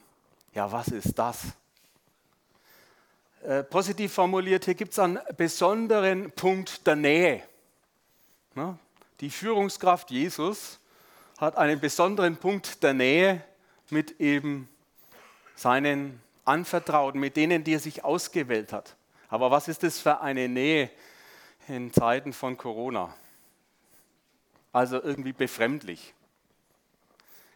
Ja, 0.54 0.70
was 0.70 0.90
ist 0.90 1.18
das? 1.18 1.44
Äh, 3.42 3.64
positiv 3.64 4.12
formuliert, 4.12 4.66
hier 4.66 4.76
gibt 4.76 4.92
es 4.92 5.00
einen 5.00 5.18
besonderen 5.38 6.30
Punkt 6.32 6.86
der 6.86 6.98
Nähe. 6.98 7.42
Die 9.22 9.30
Führungskraft 9.30 10.12
Jesus 10.12 10.82
hat 11.38 11.56
einen 11.56 11.80
besonderen 11.80 12.36
Punkt 12.36 12.84
der 12.84 12.94
Nähe 12.94 13.42
mit 13.90 14.20
eben 14.20 14.68
seinen 15.56 16.22
Anvertrauten, 16.46 17.20
mit 17.20 17.36
denen, 17.36 17.64
die 17.64 17.74
er 17.74 17.80
sich 17.80 18.04
ausgewählt 18.04 18.72
hat. 18.72 18.96
Aber 19.30 19.52
was 19.52 19.68
ist 19.68 19.84
das 19.84 20.00
für 20.00 20.22
eine 20.22 20.48
Nähe 20.48 20.90
in 21.68 21.92
Zeiten 21.92 22.34
von 22.34 22.58
Corona? 22.58 23.14
Also 24.72 25.02
irgendwie 25.02 25.34
befremdlich. 25.34 26.14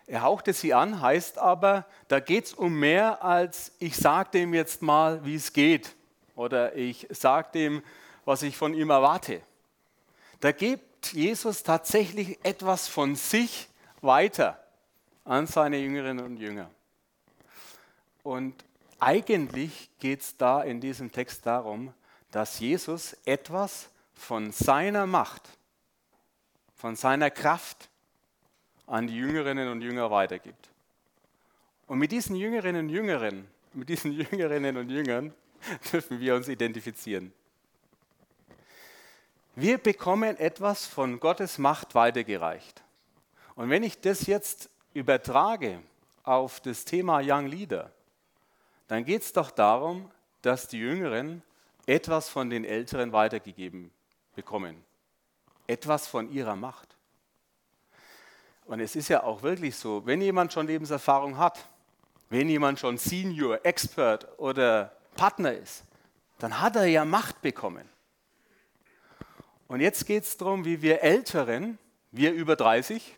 Er 0.08 0.24
hauchte 0.24 0.54
sie 0.54 0.74
an, 0.74 1.02
heißt 1.02 1.38
aber, 1.38 1.86
da 2.08 2.20
geht 2.20 2.46
es 2.46 2.54
um 2.54 2.80
mehr 2.80 3.24
als 3.24 3.72
ich 3.78 3.96
sage 3.96 4.32
dem 4.32 4.56
jetzt 4.56 4.82
mal, 4.82 5.24
wie 5.24 5.36
es 5.36 5.54
geht 5.54 5.96
oder 6.36 6.76
ich 6.76 7.08
sage 7.12 7.50
dem, 7.54 7.84
was 8.26 8.42
ich 8.42 8.58
von 8.58 8.74
ihm 8.74 8.90
erwarte. 8.90 9.42
Da 10.40 10.52
gibt 10.52 11.12
Jesus 11.14 11.62
tatsächlich 11.62 12.44
etwas 12.44 12.88
von 12.88 13.16
sich 13.16 13.70
weiter 14.02 14.64
an 15.26 15.46
seine 15.46 15.78
Jüngerinnen 15.78 16.26
und 16.26 16.38
Jünger. 16.38 16.72
Und 18.24 18.66
eigentlich 19.00 19.90
geht 20.00 20.22
es 20.22 20.38
da 20.38 20.62
in 20.62 20.82
diesem 20.82 21.12
Text 21.12 21.46
darum, 21.46 21.94
dass 22.32 22.60
Jesus 22.60 23.16
etwas 23.26 23.90
von 24.14 24.52
seiner 24.52 25.06
Macht, 25.06 25.50
von 26.76 26.96
seiner 26.96 27.32
Kraft 27.32 27.90
an 28.86 29.08
die 29.08 29.16
Jüngerinnen 29.16 29.70
und 29.70 29.82
Jünger 29.82 30.12
weitergibt. 30.12 30.70
Und 31.88 32.00
mit 32.00 32.12
diesen 32.12 32.36
Jüngerinnen 32.36 32.88
und 32.88 32.90
Jüngern, 32.90 33.48
mit 33.74 33.90
diesen 33.90 34.12
Jüngerinnen 34.20 34.78
und 34.78 34.90
Jüngern 34.90 35.34
dürfen 35.92 36.20
wir 36.20 36.36
uns 36.36 36.48
identifizieren. 36.48 37.34
Wir 39.56 39.78
bekommen 39.78 40.38
etwas 40.38 40.86
von 40.86 41.20
Gottes 41.20 41.58
Macht 41.58 41.96
weitergereicht. 41.96 42.82
Und 43.56 43.70
wenn 43.70 43.84
ich 43.84 44.00
das 44.00 44.26
jetzt 44.28 44.70
übertrage 44.94 45.82
auf 46.24 46.62
das 46.62 46.86
Thema 46.86 47.20
Young 47.22 47.48
Leader, 47.48 47.92
dann 48.90 49.06
geht 49.06 49.22
es 49.22 49.32
doch 49.32 49.52
darum, 49.52 50.12
dass 50.42 50.68
die 50.68 50.80
Jüngeren 50.80 51.44
etwas 51.86 52.28
von 52.28 52.50
den 52.50 52.66
Älteren 52.66 53.12
weitergegeben 53.14 53.92
bekommen. 54.36 54.84
Etwas 55.68 56.08
von 56.08 56.32
ihrer 56.32 56.56
Macht. 56.56 56.98
Und 58.66 58.80
es 58.80 58.96
ist 58.96 59.08
ja 59.08 59.24
auch 59.24 59.44
wirklich 59.44 59.76
so, 59.76 60.06
wenn 60.08 60.22
jemand 60.22 60.52
schon 60.54 60.66
Lebenserfahrung 60.66 61.38
hat, 61.38 61.64
wenn 62.30 62.50
jemand 62.50 62.80
schon 62.80 62.98
Senior, 62.98 63.64
Expert 63.64 64.28
oder 64.40 64.92
Partner 65.16 65.54
ist, 65.54 65.84
dann 66.40 66.60
hat 66.60 66.76
er 66.76 66.86
ja 66.86 67.06
Macht 67.06 67.44
bekommen. 67.44 67.88
Und 69.68 69.82
jetzt 69.82 70.08
geht 70.08 70.24
es 70.24 70.36
darum, 70.36 70.66
wie 70.66 70.82
wir 70.82 71.04
Älteren, 71.04 71.78
wir 72.12 72.34
über 72.34 72.56
30, 72.56 73.16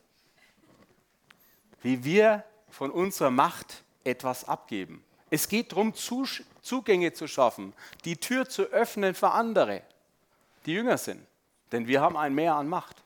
wie 1.82 2.04
wir 2.04 2.44
von 2.70 2.92
unserer 2.92 3.32
Macht 3.32 3.86
etwas 4.04 4.44
abgeben. 4.44 5.02
Es 5.34 5.48
geht 5.48 5.72
darum, 5.72 5.94
Zugänge 5.96 7.14
zu 7.14 7.26
schaffen, 7.26 7.74
die 8.04 8.18
Tür 8.18 8.48
zu 8.48 8.64
öffnen 8.64 9.16
für 9.16 9.32
andere, 9.32 9.82
die 10.66 10.74
jünger 10.74 10.98
sind. 10.98 11.26
Denn 11.72 11.88
wir 11.88 12.02
haben 12.02 12.18
ein 12.18 12.36
Mehr 12.36 12.56
an 12.56 12.68
Macht. 12.68 12.98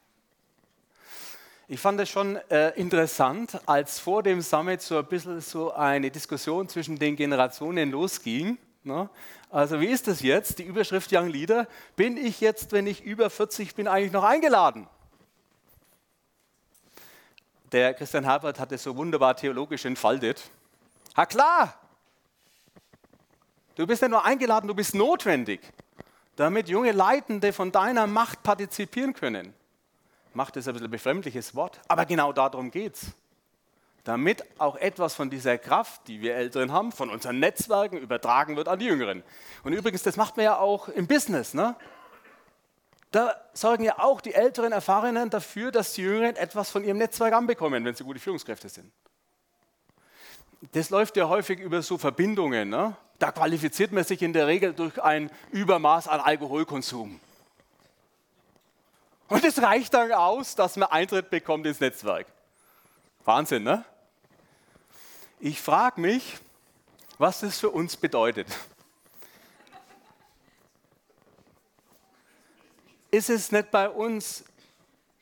Ich 1.67 1.79
fand 1.79 2.00
es 2.00 2.10
schon 2.10 2.38
äh, 2.50 2.72
interessant, 2.72 3.60
als 3.67 4.00
vor 4.00 4.24
dem 4.24 4.41
Summit 4.41 4.82
so 4.82 4.98
ein 4.98 5.05
bisschen 5.05 5.39
so 5.39 5.72
eine 5.74 6.10
Diskussion 6.10 6.67
zwischen 6.67 6.98
den 6.98 7.15
Generationen 7.15 7.91
losging. 7.91 8.58
Ne? 8.84 9.08
Also 9.51 9.79
wie 9.79 9.88
ist 9.88 10.08
das 10.08 10.22
jetzt? 10.22 10.58
Die 10.58 10.63
Überschrift 10.63 11.12
Young 11.13 11.27
Leader. 11.27 11.67
Bin 11.96 12.17
ich 12.17 12.41
jetzt, 12.41 12.72
wenn 12.72 12.88
ich 12.88 13.03
über 13.03 13.29
40 13.29 13.75
bin, 13.75 13.88
eigentlich 13.88 14.12
noch 14.12 14.24
eingeladen? 14.24 14.88
Der 17.72 17.94
Christian 17.94 18.24
Herbert 18.24 18.60
hat 18.60 18.72
es 18.72 18.82
so 18.82 18.96
wunderbar 18.98 19.36
theologisch 19.36 19.86
entfaltet. 19.86 20.50
Ha 21.15 21.25
klar, 21.25 21.75
Du 23.75 23.86
bist 23.86 24.01
ja 24.01 24.08
nur 24.08 24.24
eingeladen, 24.24 24.67
du 24.67 24.74
bist 24.74 24.96
notwendig, 24.96 25.60
damit 26.38 26.70
junge 26.70 26.94
Leitende 26.94 27.51
von 27.51 27.72
deiner 27.72 28.08
Macht 28.08 28.41
partizipieren 28.41 29.13
können. 29.13 29.53
Macht 30.34 30.55
ist 30.55 30.67
ein 30.67 30.74
bisschen 30.74 30.88
ein 30.88 30.91
befremdliches 30.91 31.55
Wort, 31.55 31.79
aber 31.88 32.05
genau 32.05 32.34
darum 32.34 32.72
geht 32.72 32.96
es. 32.96 33.08
Damit 34.05 34.44
auch 34.60 34.75
etwas 34.75 35.15
von 35.15 35.29
dieser 35.29 35.58
Kraft, 35.58 36.08
die 36.08 36.22
wir 36.22 36.36
Älteren 36.36 36.72
haben, 36.72 36.91
von 36.91 37.10
unseren 37.10 37.39
Netzwerken 37.39 37.98
übertragen 37.98 38.55
wird 38.55 38.67
an 38.67 38.79
die 38.79 38.86
Jüngeren. 38.86 39.24
Und 39.63 39.74
übrigens, 39.74 40.03
das 40.03 40.15
macht 40.15 40.38
man 40.38 40.44
ja 40.44 40.58
auch 40.58 40.89
im 40.89 41.08
Business. 41.08 41.53
Ne? 41.53 41.75
Da 43.12 43.36
sorgen 43.53 43.84
ja 43.84 43.98
auch 43.98 44.22
die 44.22 44.34
älteren 44.34 44.74
Erfahrenen 44.74 45.29
dafür, 45.29 45.72
dass 45.72 45.94
die 45.94 46.03
Jüngeren 46.03 46.36
etwas 46.36 46.70
von 46.70 46.84
ihrem 46.84 46.98
Netzwerk 46.98 47.34
anbekommen, 47.34 47.84
wenn 47.84 47.96
sie 47.96 48.03
gute 48.03 48.20
Führungskräfte 48.20 48.70
sind. 48.70 48.91
Das 50.74 50.89
läuft 50.91 51.17
ja 51.17 51.27
häufig 51.27 51.60
über 51.60 51.82
so 51.82 51.98
Verbindungen. 51.98 52.70
Ne? 52.70 52.96
Da 53.19 53.31
qualifiziert 53.31 53.91
man 53.91 54.03
sich 54.03 54.22
in 54.22 54.34
der 54.34 54.48
Regel 54.48 54.74
durch 54.74 55.01
ein 55.01 55.31
Übermaß 55.51 56.07
an 56.07 56.19
Alkoholkonsum. 56.19 57.19
Und 59.27 59.43
es 59.43 59.62
reicht 59.62 59.93
dann 59.93 60.12
aus, 60.12 60.55
dass 60.55 60.75
man 60.75 60.89
Eintritt 60.89 61.29
bekommt 61.29 61.65
ins 61.65 61.79
Netzwerk. 61.79 62.27
Wahnsinn, 63.24 63.63
ne? 63.63 63.84
Ich 65.39 65.62
frage 65.62 66.00
mich, 66.00 66.38
was 67.17 67.39
das 67.39 67.60
für 67.60 67.69
uns 67.69 67.98
bedeutet. 67.98 68.48
Ist 73.10 73.29
es 73.29 73.51
nicht 73.51 73.72
bei 73.72 73.89
uns 73.89 74.43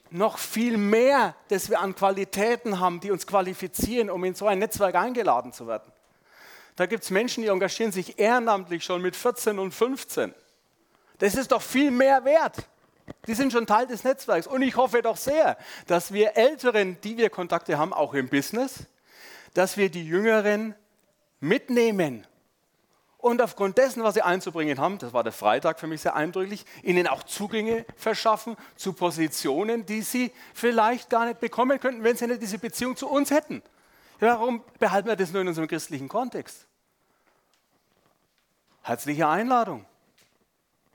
noch 0.09 0.37
viel 0.37 0.77
mehr, 0.77 1.35
das 1.47 1.69
wir 1.69 1.79
an 1.79 1.95
Qualitäten 1.95 2.79
haben, 2.79 2.99
die 2.99 3.11
uns 3.11 3.25
qualifizieren, 3.25 4.09
um 4.09 4.23
in 4.23 4.35
so 4.35 4.47
ein 4.47 4.59
Netzwerk 4.59 4.95
eingeladen 4.95 5.53
zu 5.53 5.67
werden? 5.67 5.92
Da 6.75 6.85
gibt 6.85 7.03
es 7.03 7.11
Menschen, 7.11 7.43
die 7.43 7.49
engagieren 7.49 7.91
sich 7.91 8.19
ehrenamtlich 8.19 8.83
schon 8.83 9.01
mit 9.01 9.15
14 9.15 9.59
und 9.59 9.73
15. 9.73 10.33
Das 11.19 11.35
ist 11.35 11.51
doch 11.51 11.61
viel 11.61 11.91
mehr 11.91 12.25
wert. 12.25 12.57
Die 13.27 13.33
sind 13.33 13.51
schon 13.51 13.67
Teil 13.67 13.87
des 13.87 14.03
Netzwerks. 14.03 14.47
Und 14.47 14.61
ich 14.61 14.75
hoffe 14.75 15.01
doch 15.01 15.17
sehr, 15.17 15.57
dass 15.87 16.13
wir 16.13 16.35
Älteren, 16.35 16.97
die 17.01 17.17
wir 17.17 17.29
Kontakte 17.29 17.77
haben, 17.77 17.93
auch 17.93 18.13
im 18.13 18.29
Business, 18.29 18.85
dass 19.53 19.77
wir 19.77 19.89
die 19.89 20.05
Jüngeren 20.05 20.75
mitnehmen. 21.39 22.25
Und 23.17 23.41
aufgrund 23.41 23.77
dessen, 23.77 24.03
was 24.03 24.15
sie 24.15 24.21
einzubringen 24.21 24.79
haben, 24.79 24.97
das 24.97 25.13
war 25.13 25.23
der 25.23 25.31
Freitag 25.31 25.79
für 25.79 25.87
mich 25.87 26.01
sehr 26.01 26.15
eindrücklich, 26.15 26.65
ihnen 26.81 27.07
auch 27.07 27.23
Zugänge 27.23 27.85
verschaffen 27.95 28.57
zu 28.75 28.91
Positionen, 28.91 29.85
die 29.85 30.01
sie 30.01 30.31
vielleicht 30.53 31.09
gar 31.09 31.25
nicht 31.25 31.39
bekommen 31.39 31.79
könnten, 31.79 32.03
wenn 32.03 32.17
sie 32.17 32.27
nicht 32.27 32.41
diese 32.41 32.59
Beziehung 32.59 32.97
zu 32.97 33.07
uns 33.07 33.31
hätten. 33.31 33.61
Warum 34.23 34.63
behalten 34.79 35.09
wir 35.09 35.17
das 35.17 35.33
nur 35.33 35.41
in 35.41 35.49
unserem 35.49 35.67
christlichen 35.67 36.07
Kontext? 36.07 36.65
Herzliche 38.81 39.27
Einladung. 39.27 39.85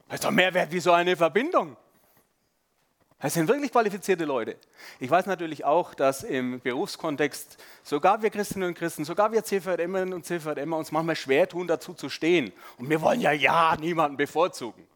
Das 0.08 0.20
ist 0.20 0.24
doch 0.24 0.30
mehr 0.30 0.54
wert 0.54 0.72
wie 0.72 0.80
so 0.80 0.92
eine 0.92 1.14
Verbindung. 1.14 1.76
Das 3.18 3.34
sind 3.34 3.46
wirklich 3.48 3.70
qualifizierte 3.70 4.24
Leute. 4.24 4.56
Ich 4.98 5.10
weiß 5.10 5.26
natürlich 5.26 5.66
auch, 5.66 5.92
dass 5.92 6.22
im 6.22 6.60
Berufskontext 6.60 7.58
sogar 7.82 8.22
wir 8.22 8.30
Christinnen 8.30 8.68
und 8.68 8.74
Christen, 8.74 9.04
sogar 9.04 9.30
wir 9.30 9.44
CVMerinnen 9.44 10.14
und 10.14 10.24
CVMer 10.24 10.78
uns 10.78 10.90
manchmal 10.90 11.16
schwer 11.16 11.46
tun, 11.46 11.66
dazu 11.66 11.92
zu 11.92 12.08
stehen. 12.08 12.50
Und 12.78 12.88
wir 12.88 13.02
wollen 13.02 13.20
ja 13.20 13.32
ja 13.32 13.76
niemanden 13.78 14.16
bevorzugen. 14.16 14.86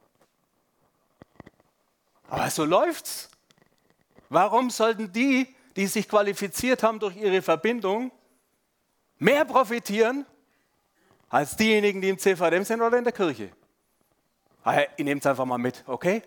Aber 2.30 2.48
so 2.48 2.64
läuft's. 2.64 3.28
Warum 4.30 4.70
sollten 4.70 5.12
die, 5.12 5.54
die 5.76 5.86
sich 5.86 6.08
qualifiziert 6.08 6.82
haben 6.82 6.98
durch 6.98 7.16
ihre 7.16 7.42
Verbindung, 7.42 8.10
mehr 9.23 9.45
profitieren 9.45 10.26
als 11.29 11.57
diejenigen, 11.57 12.00
die 12.00 12.09
im 12.09 12.19
CVM 12.19 12.64
sind 12.64 12.83
oder 12.83 12.99
in 12.99 13.05
der 13.05 13.12
Kirche? 13.12 13.50
Ah, 14.64 14.81
ihr 14.97 15.05
nehmt 15.05 15.23
es 15.23 15.26
einfach 15.26 15.45
mal 15.45 15.59
mit, 15.59 15.83
okay? 15.87 16.23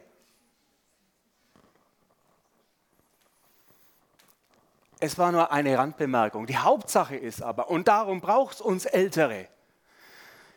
Es 4.99 5.17
war 5.17 5.31
nur 5.31 5.51
eine 5.51 5.77
Randbemerkung. 5.77 6.47
Die 6.47 6.57
Hauptsache 6.57 7.15
ist 7.15 7.41
aber, 7.41 7.69
und 7.69 7.87
darum 7.87 8.21
braucht 8.21 8.55
es 8.55 8.61
uns 8.61 8.85
Ältere, 8.85 9.47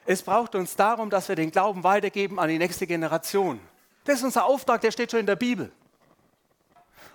es 0.07 0.23
braucht 0.23 0.55
uns 0.55 0.75
darum, 0.75 1.11
dass 1.11 1.29
wir 1.29 1.37
den 1.37 1.51
Glauben 1.51 1.85
weitergeben 1.85 2.39
an 2.39 2.49
die 2.49 2.57
nächste 2.57 2.87
Generation. 2.87 3.61
Das 4.05 4.19
ist 4.19 4.25
unser 4.25 4.47
Auftrag, 4.47 4.81
der 4.81 4.91
steht 4.91 5.11
schon 5.11 5.21
in 5.21 5.27
der 5.27 5.37
Bibel. 5.37 5.71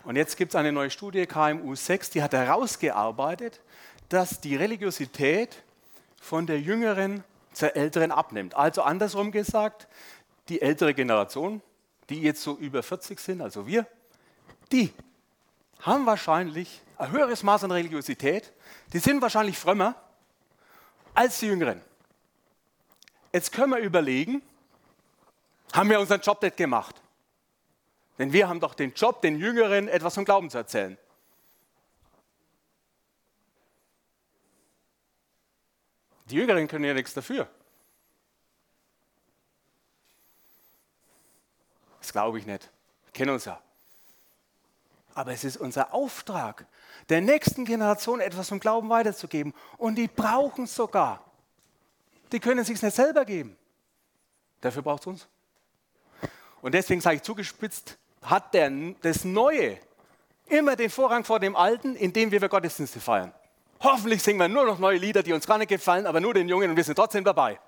Und 0.04 0.16
jetzt 0.16 0.38
gibt 0.38 0.52
es 0.52 0.56
eine 0.56 0.72
neue 0.72 0.92
Studie, 0.92 1.26
KMU 1.26 1.74
6, 1.74 2.12
die 2.12 2.22
hat 2.22 2.34
herausgearbeitet, 2.34 3.62
dass 4.10 4.42
die 4.42 4.56
Religiosität 4.56 5.64
von 6.22 6.48
der 6.48 6.60
jüngeren 6.60 7.24
zur 7.54 7.76
älteren 7.76 8.12
abnimmt. 8.12 8.56
Also 8.56 8.82
andersrum 8.82 9.32
gesagt, 9.32 9.88
die 10.50 10.62
ältere 10.62 10.94
Generation, 10.94 11.62
die 12.10 12.22
jetzt 12.22 12.42
so 12.42 12.58
über 12.58 12.84
40 12.84 13.20
sind, 13.20 13.42
also 13.42 13.68
wir, 13.68 13.86
die 14.72 14.92
haben 15.82 16.06
wahrscheinlich 16.06 16.82
ein 16.98 17.12
höheres 17.12 17.44
Maß 17.44 17.66
an 17.66 17.72
Religiosität, 17.72 18.52
die 18.92 19.00
sind 19.00 19.22
wahrscheinlich 19.22 19.58
frömmer 19.58 19.96
als 21.14 21.40
die 21.40 21.48
Jüngeren. 21.48 21.82
Jetzt 23.32 23.52
können 23.52 23.72
wir 23.72 23.80
überlegen, 23.80 24.42
haben 25.74 25.90
wir 25.90 26.00
unseren 26.00 26.22
Job 26.22 26.42
nicht 26.42 26.58
gemacht? 26.58 27.02
Denn 28.20 28.32
wir 28.32 28.48
haben 28.48 28.60
doch 28.60 28.76
den 28.76 28.94
Job, 28.94 29.22
den 29.22 29.40
Jüngeren 29.40 29.88
etwas 29.88 30.14
vom 30.16 30.26
Glauben 30.26 30.50
zu 30.50 30.60
erzählen. 30.60 30.98
Die 36.34 36.40
Jüngeren 36.40 36.68
können 36.68 36.84
ja 36.84 36.96
nichts 36.96 37.14
dafür. 37.14 37.48
Das 42.00 42.12
glaube 42.12 42.40
ich 42.40 42.48
nicht. 42.48 42.72
Wir 43.06 43.12
kennen 43.12 43.30
uns 43.30 43.46
ja. 43.46 43.62
Aber 45.14 45.32
es 45.32 45.44
ist 45.44 45.58
unser 45.58 45.94
Auftrag, 45.94 46.66
der 47.10 47.22
nächsten 47.22 47.66
Generation 47.66 48.20
etwas 48.20 48.50
vom 48.50 48.60
Glauben 48.60 48.90
weiterzugeben. 48.90 49.54
Und 49.78 49.94
die 49.94 50.08
brauchen 50.08 50.64
es 50.64 50.74
sogar. 50.74 51.24
Die 52.32 52.40
können 52.40 52.62
es 52.62 52.68
sich 52.68 52.82
nicht 52.82 52.96
selber 52.96 53.26
geben. 53.26 53.56
Dafür 54.60 54.82
braucht 54.82 55.02
es 55.02 55.08
uns. 55.08 55.28
Und 56.64 56.74
deswegen 56.74 57.02
sage 57.02 57.18
ich 57.18 57.22
zugespitzt, 57.22 58.00
hat 58.24 58.56
der, 58.56 58.72
das 59.04 59.24
Neue 59.24 59.78
immer 60.48 60.76
den 60.76 60.90
Vorrang 60.90 61.26
vor 61.26 61.40
dem 61.40 61.56
Alten, 61.56 61.96
indem 61.96 62.32
wir 62.32 62.50
Gottesdienste 62.50 63.00
feiern. 63.00 63.32
Hoffentlich 63.84 64.24
singen 64.24 64.40
wir 64.40 64.48
nur 64.48 64.66
noch 64.66 64.80
neue 64.80 64.98
Lieder, 64.98 65.24
die 65.24 65.34
uns 65.34 65.46
gar 65.46 65.58
nicht 65.58 65.68
gefallen, 65.68 66.08
aber 66.08 66.22
nur 66.22 66.34
den 66.34 66.48
Jungen 66.48 66.70
und 66.70 66.78
wir 66.78 66.84
sind 66.86 66.96
trotzdem 66.96 67.26
dabei. 67.26 67.60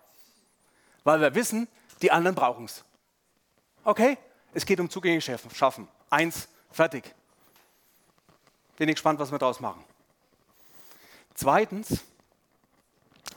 Weil 1.03 1.19
wir 1.19 1.36
wissen, 1.36 1.67
die 2.01 2.10
anderen 2.10 2.36
brauchen 2.36 2.65
es. 2.65 2.86
Okay? 3.84 4.17
Es 4.53 4.65
geht 4.65 4.79
um 4.79 4.89
Zugänge 4.89 5.19
schaffen. 5.19 5.89
Eins, 6.10 6.48
fertig. 6.72 7.13
Bin 8.77 8.88
ich 8.88 8.95
gespannt, 8.95 9.19
was 9.19 9.29
wir 9.29 9.38
daraus 9.38 9.60
machen. 9.60 9.84
Zweitens, 11.34 12.05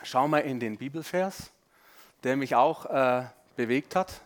schauen 0.05 0.31
wir 0.31 0.45
in 0.45 0.61
den 0.61 0.77
Bibelvers, 0.77 1.51
der 2.23 2.37
mich 2.37 2.55
auch 2.55 2.87
äh, 2.87 3.25
bewegt 3.57 3.97
hat. 3.97 4.21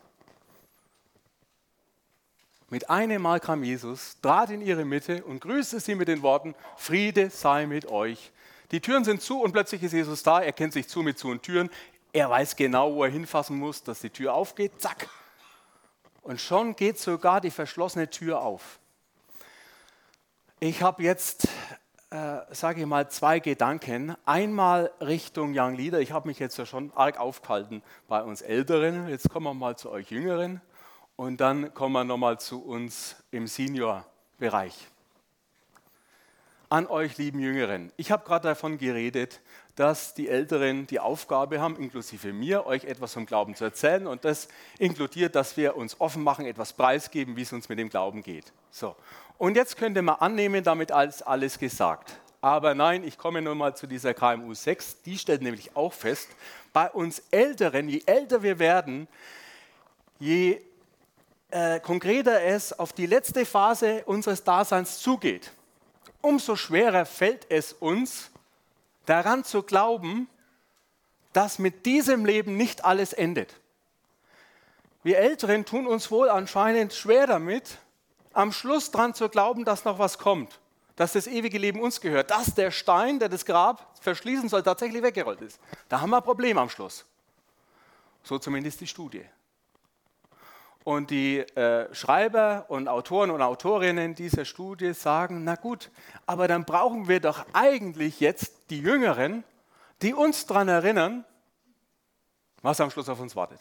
Mit 2.69 2.91
einem 2.91 3.23
Mal 3.23 3.41
kam 3.41 3.65
Jesus, 3.65 4.19
trat 4.21 4.51
in 4.51 4.61
ihre 4.61 4.85
Mitte 4.85 5.25
und 5.25 5.41
grüßte 5.41 5.81
sie 5.81 5.95
mit 5.95 6.09
den 6.09 6.21
Worten, 6.21 6.55
Friede 6.77 7.31
sei 7.31 7.67
mit 7.67 7.87
euch. 7.87 8.31
Die 8.73 8.81
Türen 8.81 9.05
sind 9.05 9.21
zu 9.21 9.41
und 9.41 9.53
plötzlich 9.53 9.83
ist 9.83 9.93
Jesus 9.93 10.23
da, 10.23 10.41
er 10.41 10.53
kennt 10.53 10.73
sich 10.73 10.89
zu 10.89 11.03
mit 11.03 11.19
zu 11.19 11.29
und 11.29 11.43
Türen, 11.43 11.71
er 12.13 12.29
weiß 12.29 12.57
genau, 12.57 12.95
wo 12.95 13.05
er 13.05 13.11
hinfassen 13.11 13.59
muss, 13.59 13.83
dass 13.83 14.01
die 14.01 14.11
Tür 14.11 14.35
aufgeht, 14.35 14.73
zack. 14.81 15.09
Und 16.23 16.41
schon 16.41 16.75
geht 16.77 16.99
sogar 16.99 17.41
die 17.41 17.51
verschlossene 17.51 18.09
Tür 18.09 18.41
auf. 18.41 18.79
Ich 20.61 20.83
habe 20.83 21.03
jetzt, 21.03 21.49
äh, 22.11 22.39
sage 22.51 22.83
ich 22.83 22.87
mal, 22.87 23.11
zwei 23.11 23.41
Gedanken. 23.41 24.15
Einmal 24.25 24.93
Richtung 25.01 25.53
Young 25.55 25.75
Leader. 25.75 25.99
Ich 26.01 26.13
habe 26.13 26.29
mich 26.29 26.39
jetzt 26.39 26.57
ja 26.57 26.65
schon 26.65 26.93
arg 26.95 27.19
aufgehalten 27.19 27.83
bei 28.07 28.23
uns 28.23 28.43
Älteren. 28.43 29.09
Jetzt 29.09 29.29
kommen 29.29 29.47
wir 29.47 29.55
mal 29.55 29.77
zu 29.77 29.91
euch 29.91 30.11
Jüngeren. 30.11 30.61
Und 31.17 31.41
dann 31.41 31.75
kommen 31.75 31.95
wir 31.95 32.05
nochmal 32.05 32.39
zu 32.39 32.63
uns 32.63 33.17
im 33.33 33.49
Senior-Bereich. 33.49 34.92
An 36.73 36.87
euch 36.87 37.19
lieben 37.19 37.39
Jüngeren. 37.39 37.93
Ich 37.99 38.11
habe 38.11 38.25
gerade 38.25 38.49
davon 38.49 38.79
geredet, 38.79 39.43
dass 39.77 40.15
die 40.15 40.31
Älteren 40.31 40.87
die 40.87 41.01
Aufgabe 41.01 41.61
haben, 41.61 41.77
inklusive 41.77 42.33
mir, 42.33 42.65
euch 42.65 42.85
etwas 42.85 43.13
vom 43.13 43.27
Glauben 43.27 43.55
zu 43.55 43.65
erzählen. 43.65 44.07
Und 44.07 44.25
das 44.25 44.49
inkludiert, 44.79 45.35
dass 45.35 45.59
wir 45.59 45.77
uns 45.77 46.01
offen 46.01 46.23
machen, 46.23 46.47
etwas 46.47 46.73
preisgeben, 46.73 47.37
wie 47.37 47.43
es 47.43 47.53
uns 47.53 47.69
mit 47.69 47.79
dem 47.79 47.91
Glauben 47.91 48.23
geht. 48.23 48.55
So. 48.71 48.97
Und 49.37 49.55
jetzt 49.55 49.77
könnte 49.77 50.01
man 50.01 50.15
annehmen, 50.15 50.65
damit 50.65 50.93
alles, 50.93 51.21
alles 51.21 51.59
gesagt. 51.59 52.19
Aber 52.41 52.75
nein, 52.75 53.05
ich 53.05 53.19
komme 53.19 53.43
nun 53.43 53.59
mal 53.59 53.77
zu 53.77 53.87
dieser 53.87 54.15
KMU 54.15 54.55
6. 54.55 55.03
Die 55.03 55.19
stellt 55.19 55.43
nämlich 55.43 55.77
auch 55.77 55.93
fest, 55.93 56.31
bei 56.73 56.89
uns 56.89 57.23
Älteren, 57.31 57.87
je 57.91 58.01
älter 58.07 58.43
wir 58.43 58.59
werden, 58.59 59.09
je 60.19 60.59
äh, 61.51 61.81
konkreter 61.81 62.41
es 62.41 62.73
auf 62.73 62.95
die 62.95 63.05
letzte 63.05 63.45
Phase 63.45 64.05
unseres 64.07 64.43
Daseins 64.43 65.01
zugeht, 65.01 65.53
umso 66.23 66.57
schwerer 66.57 67.05
fällt 67.05 67.51
es 67.51 67.73
uns, 67.73 68.31
daran 69.07 69.45
zu 69.45 69.63
glauben, 69.63 70.29
dass 71.33 71.59
mit 71.59 71.87
diesem 71.87 72.25
Leben 72.25 72.57
nicht 72.57 72.85
alles 72.85 73.13
endet. 73.13 73.55
Wir 75.03 75.19
Älteren 75.19 75.65
tun 75.65 75.87
uns 75.87 76.11
wohl 76.11 76.29
anscheinend 76.29 76.93
schwer 76.93 77.27
damit, 77.27 77.79
am 78.33 78.53
Schluss 78.53 78.91
daran 78.91 79.15
zu 79.15 79.29
glauben, 79.29 79.65
dass 79.65 79.85
noch 79.85 79.99
was 79.99 80.19
kommt, 80.19 80.61
dass 80.97 81.13
das 81.13 81.27
ewige 81.27 81.59
Leben 81.59 81.81
uns 81.81 82.01
gehört, 82.01 82.31
dass 82.31 82.55
der 82.55 82.71
Stein, 82.71 83.19
der 83.19 83.29
das 83.29 83.45
Grab 83.45 83.99
verschließen 84.01 84.49
soll, 84.49 84.63
tatsächlich 84.63 85.03
weggerollt 85.03 85.41
ist. 85.41 85.59
Da 85.89 86.01
haben 86.01 86.11
wir 86.11 86.19
ein 86.19 86.23
Problem 86.23 86.57
am 86.59 86.69
Schluss. 86.69 87.05
So 88.23 88.39
zumindest 88.39 88.81
die 88.81 88.87
Studie. 88.87 89.25
Und 90.85 91.11
die 91.11 91.39
äh, 91.39 91.95
Schreiber 91.95 92.67
und 92.69 92.89
Autoren 92.89 93.31
und 93.31 93.41
Autorinnen 93.41 94.15
dieser 94.15 94.45
Studie 94.45 94.95
sagen, 94.95 95.45
na 95.45 95.55
gut, 95.55 95.91
aber 96.27 96.49
dann 96.49 96.65
brauchen 96.65 97.07
wir 97.07 97.21
doch 97.21 97.45
eigentlich 97.53 98.19
jetzt 98.21 98.71
die 98.71 98.81
Jüngeren, 98.81 99.45
die 100.03 100.13
uns 100.13 100.47
daran 100.47 100.69
erinnern, 100.69 101.25
was 102.63 102.81
am 102.81 102.91
Schluss 102.91 103.09
auf 103.09 103.21
uns 103.21 103.37
wartet. 103.37 103.61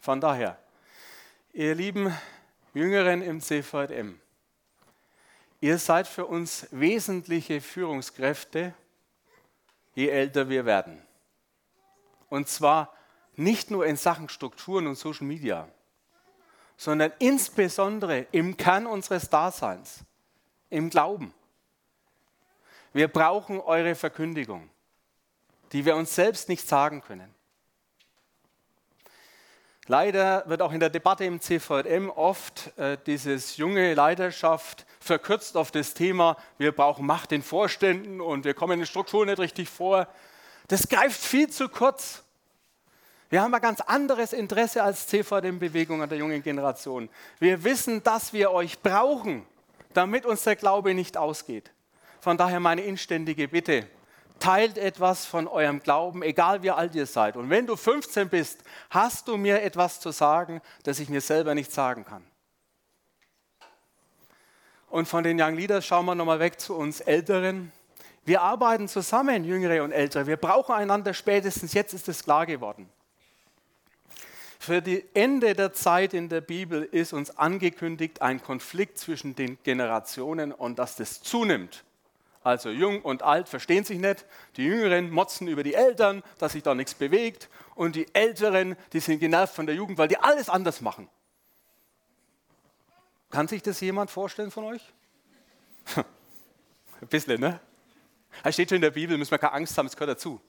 Von 0.00 0.20
daher, 0.20 0.58
ihr 1.52 1.74
lieben 1.74 2.14
Jüngeren 2.72 3.22
im 3.22 3.40
CVM, 3.40 4.20
ihr 5.60 5.78
seid 5.78 6.06
für 6.06 6.26
uns 6.26 6.66
wesentliche 6.70 7.60
Führungskräfte, 7.60 8.74
je 9.94 10.08
älter 10.08 10.48
wir 10.48 10.64
werden. 10.64 11.02
Und 12.28 12.48
zwar 12.48 12.92
nicht 13.36 13.70
nur 13.70 13.86
in 13.86 13.96
Sachen 13.96 14.28
Strukturen 14.28 14.86
und 14.86 14.96
Social 14.96 15.26
Media, 15.26 15.68
sondern 16.76 17.12
insbesondere 17.18 18.26
im 18.32 18.56
Kern 18.56 18.86
unseres 18.86 19.30
Daseins, 19.30 20.00
im 20.70 20.90
Glauben. 20.90 21.32
Wir 22.92 23.08
brauchen 23.08 23.60
eure 23.60 23.94
Verkündigung, 23.94 24.70
die 25.72 25.84
wir 25.84 25.96
uns 25.96 26.14
selbst 26.14 26.48
nicht 26.48 26.66
sagen 26.68 27.00
können. 27.00 27.34
Leider 29.86 30.48
wird 30.48 30.62
auch 30.62 30.72
in 30.72 30.80
der 30.80 30.88
Debatte 30.88 31.24
im 31.24 31.40
CVM 31.40 32.08
oft 32.08 32.76
äh, 32.78 32.96
dieses 33.04 33.58
junge 33.58 33.92
Leiterschaft 33.92 34.86
verkürzt 34.98 35.58
auf 35.58 35.70
das 35.70 35.92
Thema, 35.92 36.38
wir 36.56 36.72
brauchen 36.72 37.04
Macht 37.04 37.32
in 37.32 37.42
Vorständen 37.42 38.22
und 38.22 38.46
wir 38.46 38.54
kommen 38.54 38.74
in 38.74 38.78
den 38.80 38.86
Strukturen 38.86 39.28
nicht 39.28 39.38
richtig 39.38 39.68
vor. 39.68 40.08
Das 40.68 40.88
greift 40.88 41.20
viel 41.20 41.50
zu 41.50 41.68
kurz. 41.68 42.23
Wir 43.30 43.42
haben 43.42 43.54
ein 43.54 43.60
ganz 43.60 43.80
anderes 43.80 44.32
Interesse 44.32 44.82
als 44.82 45.06
CVM-Bewegung 45.08 46.02
an 46.02 46.08
der 46.08 46.18
jungen 46.18 46.42
Generation. 46.42 47.08
Wir 47.38 47.64
wissen, 47.64 48.02
dass 48.02 48.32
wir 48.32 48.50
euch 48.52 48.80
brauchen, 48.80 49.46
damit 49.92 50.26
uns 50.26 50.42
der 50.42 50.56
Glaube 50.56 50.94
nicht 50.94 51.16
ausgeht. 51.16 51.70
Von 52.20 52.36
daher 52.36 52.60
meine 52.60 52.82
inständige 52.82 53.48
Bitte, 53.48 53.86
teilt 54.38 54.78
etwas 54.78 55.26
von 55.26 55.48
eurem 55.48 55.80
Glauben, 55.80 56.22
egal 56.22 56.62
wie 56.62 56.70
alt 56.70 56.94
ihr 56.94 57.06
seid. 57.06 57.36
Und 57.36 57.50
wenn 57.50 57.66
du 57.66 57.76
15 57.76 58.28
bist, 58.28 58.62
hast 58.90 59.28
du 59.28 59.36
mir 59.36 59.62
etwas 59.62 60.00
zu 60.00 60.10
sagen, 60.10 60.60
das 60.82 60.98
ich 60.98 61.08
mir 61.08 61.20
selber 61.20 61.54
nicht 61.54 61.72
sagen 61.72 62.04
kann. 62.04 62.24
Und 64.90 65.08
von 65.08 65.24
den 65.24 65.40
Young 65.40 65.54
Leaders 65.54 65.84
schauen 65.84 66.06
wir 66.06 66.14
nochmal 66.14 66.40
weg 66.40 66.60
zu 66.60 66.74
uns 66.76 67.00
Älteren. 67.00 67.72
Wir 68.24 68.42
arbeiten 68.42 68.86
zusammen, 68.86 69.44
Jüngere 69.44 69.82
und 69.82 69.92
Ältere. 69.92 70.26
Wir 70.26 70.36
brauchen 70.36 70.74
einander 70.74 71.14
spätestens. 71.14 71.74
Jetzt 71.74 71.94
ist 71.94 72.08
es 72.08 72.22
klar 72.22 72.46
geworden. 72.46 72.88
Für 74.64 74.80
die 74.80 75.04
Ende 75.12 75.52
der 75.52 75.74
Zeit 75.74 76.14
in 76.14 76.30
der 76.30 76.40
Bibel 76.40 76.84
ist 76.84 77.12
uns 77.12 77.36
angekündigt 77.36 78.22
ein 78.22 78.42
Konflikt 78.42 78.96
zwischen 78.96 79.36
den 79.36 79.58
Generationen 79.62 80.52
und 80.52 80.78
dass 80.78 80.96
das 80.96 81.20
zunimmt. 81.20 81.84
Also 82.42 82.70
jung 82.70 83.02
und 83.02 83.22
alt 83.22 83.50
verstehen 83.50 83.84
sich 83.84 83.98
nicht. 83.98 84.24
Die 84.56 84.64
Jüngeren 84.64 85.10
motzen 85.10 85.48
über 85.48 85.62
die 85.64 85.74
Eltern, 85.74 86.22
dass 86.38 86.52
sich 86.52 86.62
da 86.62 86.74
nichts 86.74 86.94
bewegt. 86.94 87.50
Und 87.74 87.94
die 87.94 88.06
Älteren, 88.14 88.76
die 88.94 89.00
sind 89.00 89.18
genervt 89.18 89.54
von 89.54 89.66
der 89.66 89.74
Jugend, 89.74 89.98
weil 89.98 90.08
die 90.08 90.16
alles 90.16 90.48
anders 90.48 90.80
machen. 90.80 91.10
Kann 93.30 93.48
sich 93.48 93.60
das 93.60 93.78
jemand 93.82 94.10
vorstellen 94.10 94.50
von 94.50 94.64
euch? 94.64 94.94
Ein 95.94 97.08
bisschen, 97.10 97.38
ne? 97.38 97.60
Es 98.42 98.54
steht 98.54 98.70
schon 98.70 98.76
in 98.76 98.80
der 98.80 98.92
Bibel, 98.92 99.18
müssen 99.18 99.30
wir 99.30 99.36
keine 99.36 99.52
Angst 99.52 99.76
haben, 99.76 99.88
es 99.88 99.94
gehört 99.94 100.16
dazu. 100.16 100.40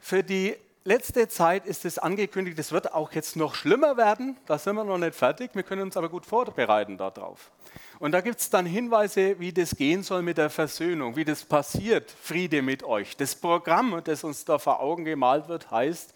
Für 0.00 0.22
die 0.22 0.56
letzte 0.88 1.28
Zeit 1.28 1.66
ist 1.66 1.84
es 1.84 1.98
angekündigt, 1.98 2.58
es 2.58 2.72
wird 2.72 2.94
auch 2.94 3.12
jetzt 3.12 3.36
noch 3.36 3.54
schlimmer 3.54 3.98
werden. 3.98 4.38
Da 4.46 4.58
sind 4.58 4.74
wir 4.74 4.84
noch 4.84 4.96
nicht 4.96 5.14
fertig. 5.14 5.50
Wir 5.52 5.62
können 5.62 5.82
uns 5.82 5.96
aber 5.98 6.08
gut 6.08 6.24
vorbereiten 6.24 6.96
darauf. 6.96 7.50
Und 7.98 8.12
da 8.12 8.22
gibt 8.22 8.40
es 8.40 8.48
dann 8.48 8.64
Hinweise, 8.64 9.38
wie 9.38 9.52
das 9.52 9.76
gehen 9.76 10.02
soll 10.02 10.22
mit 10.22 10.38
der 10.38 10.48
Versöhnung, 10.48 11.14
wie 11.14 11.26
das 11.26 11.44
passiert, 11.44 12.10
Friede 12.10 12.62
mit 12.62 12.82
euch. 12.82 13.16
Das 13.18 13.34
Programm, 13.34 14.00
das 14.02 14.24
uns 14.24 14.46
da 14.46 14.58
vor 14.58 14.80
Augen 14.80 15.04
gemalt 15.04 15.48
wird, 15.48 15.70
heißt, 15.70 16.14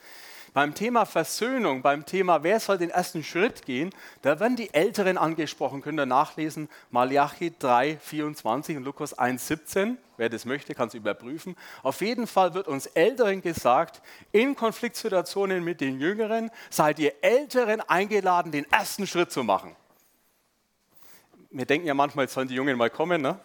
beim 0.54 0.74
Thema 0.74 1.06
Versöhnung, 1.06 1.82
beim 1.82 2.04
Thema, 2.04 2.42
wer 2.42 2.60
soll 2.60 2.78
den 2.78 2.90
ersten 2.90 3.24
Schritt 3.24 3.64
gehen, 3.64 3.90
da 4.22 4.38
werden 4.38 4.56
die 4.56 4.72
Älteren 4.74 5.16
angesprochen, 5.16 5.80
könnt 5.80 5.98
ihr 5.98 6.06
nachlesen, 6.06 6.68
Malachi 6.90 7.52
3, 7.58 7.96
24 7.98 8.76
und 8.76 8.84
Lukas 8.84 9.14
1, 9.14 9.46
17. 9.46 9.98
Wer 10.16 10.28
das 10.28 10.44
möchte, 10.44 10.74
kann 10.74 10.88
es 10.88 10.94
überprüfen. 10.94 11.56
Auf 11.82 12.00
jeden 12.00 12.26
Fall 12.26 12.54
wird 12.54 12.68
uns 12.68 12.86
Älteren 12.86 13.40
gesagt, 13.40 14.02
in 14.30 14.54
Konfliktsituationen 14.54 15.64
mit 15.64 15.80
den 15.80 15.98
Jüngeren 15.98 16.50
seid 16.70 16.98
ihr 16.98 17.12
Älteren 17.22 17.80
eingeladen, 17.80 18.52
den 18.52 18.70
ersten 18.70 19.06
Schritt 19.06 19.32
zu 19.32 19.42
machen. 19.42 19.74
Wir 21.50 21.66
denken 21.66 21.86
ja 21.86 21.94
manchmal, 21.94 22.26
jetzt 22.26 22.34
sollen 22.34 22.48
die 22.48 22.54
Jungen 22.54 22.76
mal 22.76 22.90
kommen, 22.90 23.20
ne? 23.20 23.38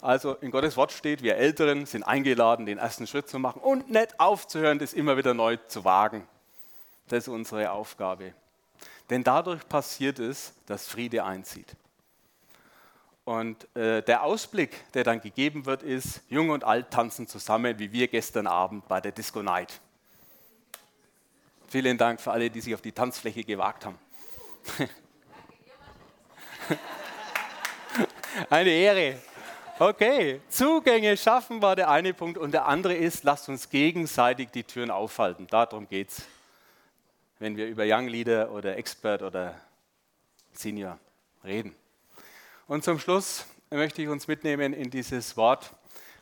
Also 0.00 0.34
in 0.34 0.50
Gottes 0.50 0.76
Wort 0.76 0.92
steht, 0.92 1.22
wir 1.22 1.36
Älteren 1.36 1.86
sind 1.86 2.02
eingeladen, 2.02 2.66
den 2.66 2.78
ersten 2.78 3.06
Schritt 3.06 3.28
zu 3.28 3.38
machen 3.38 3.60
und 3.60 3.90
nicht 3.90 4.20
aufzuhören, 4.20 4.78
das 4.78 4.92
immer 4.92 5.16
wieder 5.16 5.34
neu 5.34 5.56
zu 5.56 5.84
wagen. 5.84 6.26
Das 7.08 7.24
ist 7.24 7.28
unsere 7.28 7.70
Aufgabe. 7.70 8.34
Denn 9.08 9.24
dadurch 9.24 9.66
passiert 9.68 10.18
es, 10.18 10.52
dass 10.66 10.88
Friede 10.88 11.24
einzieht. 11.24 11.76
Und 13.24 13.66
äh, 13.76 14.02
der 14.02 14.22
Ausblick, 14.22 14.92
der 14.92 15.02
dann 15.02 15.20
gegeben 15.20 15.66
wird, 15.66 15.82
ist, 15.82 16.20
Jung 16.28 16.50
und 16.50 16.62
Alt 16.62 16.90
tanzen 16.90 17.26
zusammen, 17.26 17.78
wie 17.78 17.90
wir 17.90 18.06
gestern 18.08 18.46
Abend 18.46 18.86
bei 18.86 19.00
der 19.00 19.12
Disco 19.12 19.42
Night. 19.42 19.80
Vielen 21.68 21.98
Dank 21.98 22.20
für 22.20 22.30
alle, 22.30 22.50
die 22.50 22.60
sich 22.60 22.72
auf 22.74 22.82
die 22.82 22.92
Tanzfläche 22.92 23.42
gewagt 23.42 23.84
haben. 23.84 23.98
Eine 28.50 28.70
Ehre. 28.70 29.18
Okay, 29.78 30.40
Zugänge 30.48 31.18
schaffen 31.18 31.60
war 31.60 31.76
der 31.76 31.90
eine 31.90 32.14
Punkt 32.14 32.38
und 32.38 32.52
der 32.52 32.64
andere 32.64 32.94
ist, 32.94 33.24
lasst 33.24 33.50
uns 33.50 33.68
gegenseitig 33.68 34.48
die 34.48 34.64
Türen 34.64 34.90
aufhalten. 34.90 35.46
Darum 35.48 35.86
geht 35.86 36.08
es, 36.08 36.22
wenn 37.38 37.58
wir 37.58 37.66
über 37.66 37.84
Young 37.86 38.08
Leader 38.08 38.52
oder 38.52 38.78
Expert 38.78 39.20
oder 39.20 39.54
Senior 40.54 40.98
reden. 41.44 41.76
Und 42.66 42.84
zum 42.84 42.98
Schluss 42.98 43.44
möchte 43.68 44.00
ich 44.00 44.08
uns 44.08 44.26
mitnehmen 44.26 44.72
in 44.72 44.88
dieses 44.88 45.36
Wort, 45.36 45.70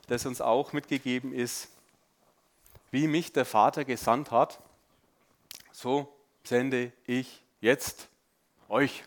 das 0.08 0.26
uns 0.26 0.40
auch 0.40 0.72
mitgegeben 0.72 1.32
ist, 1.32 1.68
wie 2.90 3.06
mich 3.06 3.32
der 3.32 3.44
Vater 3.44 3.84
gesandt 3.84 4.32
hat, 4.32 4.58
so 5.70 6.12
sende 6.42 6.90
ich 7.06 7.40
jetzt 7.60 8.08
euch. 8.68 9.04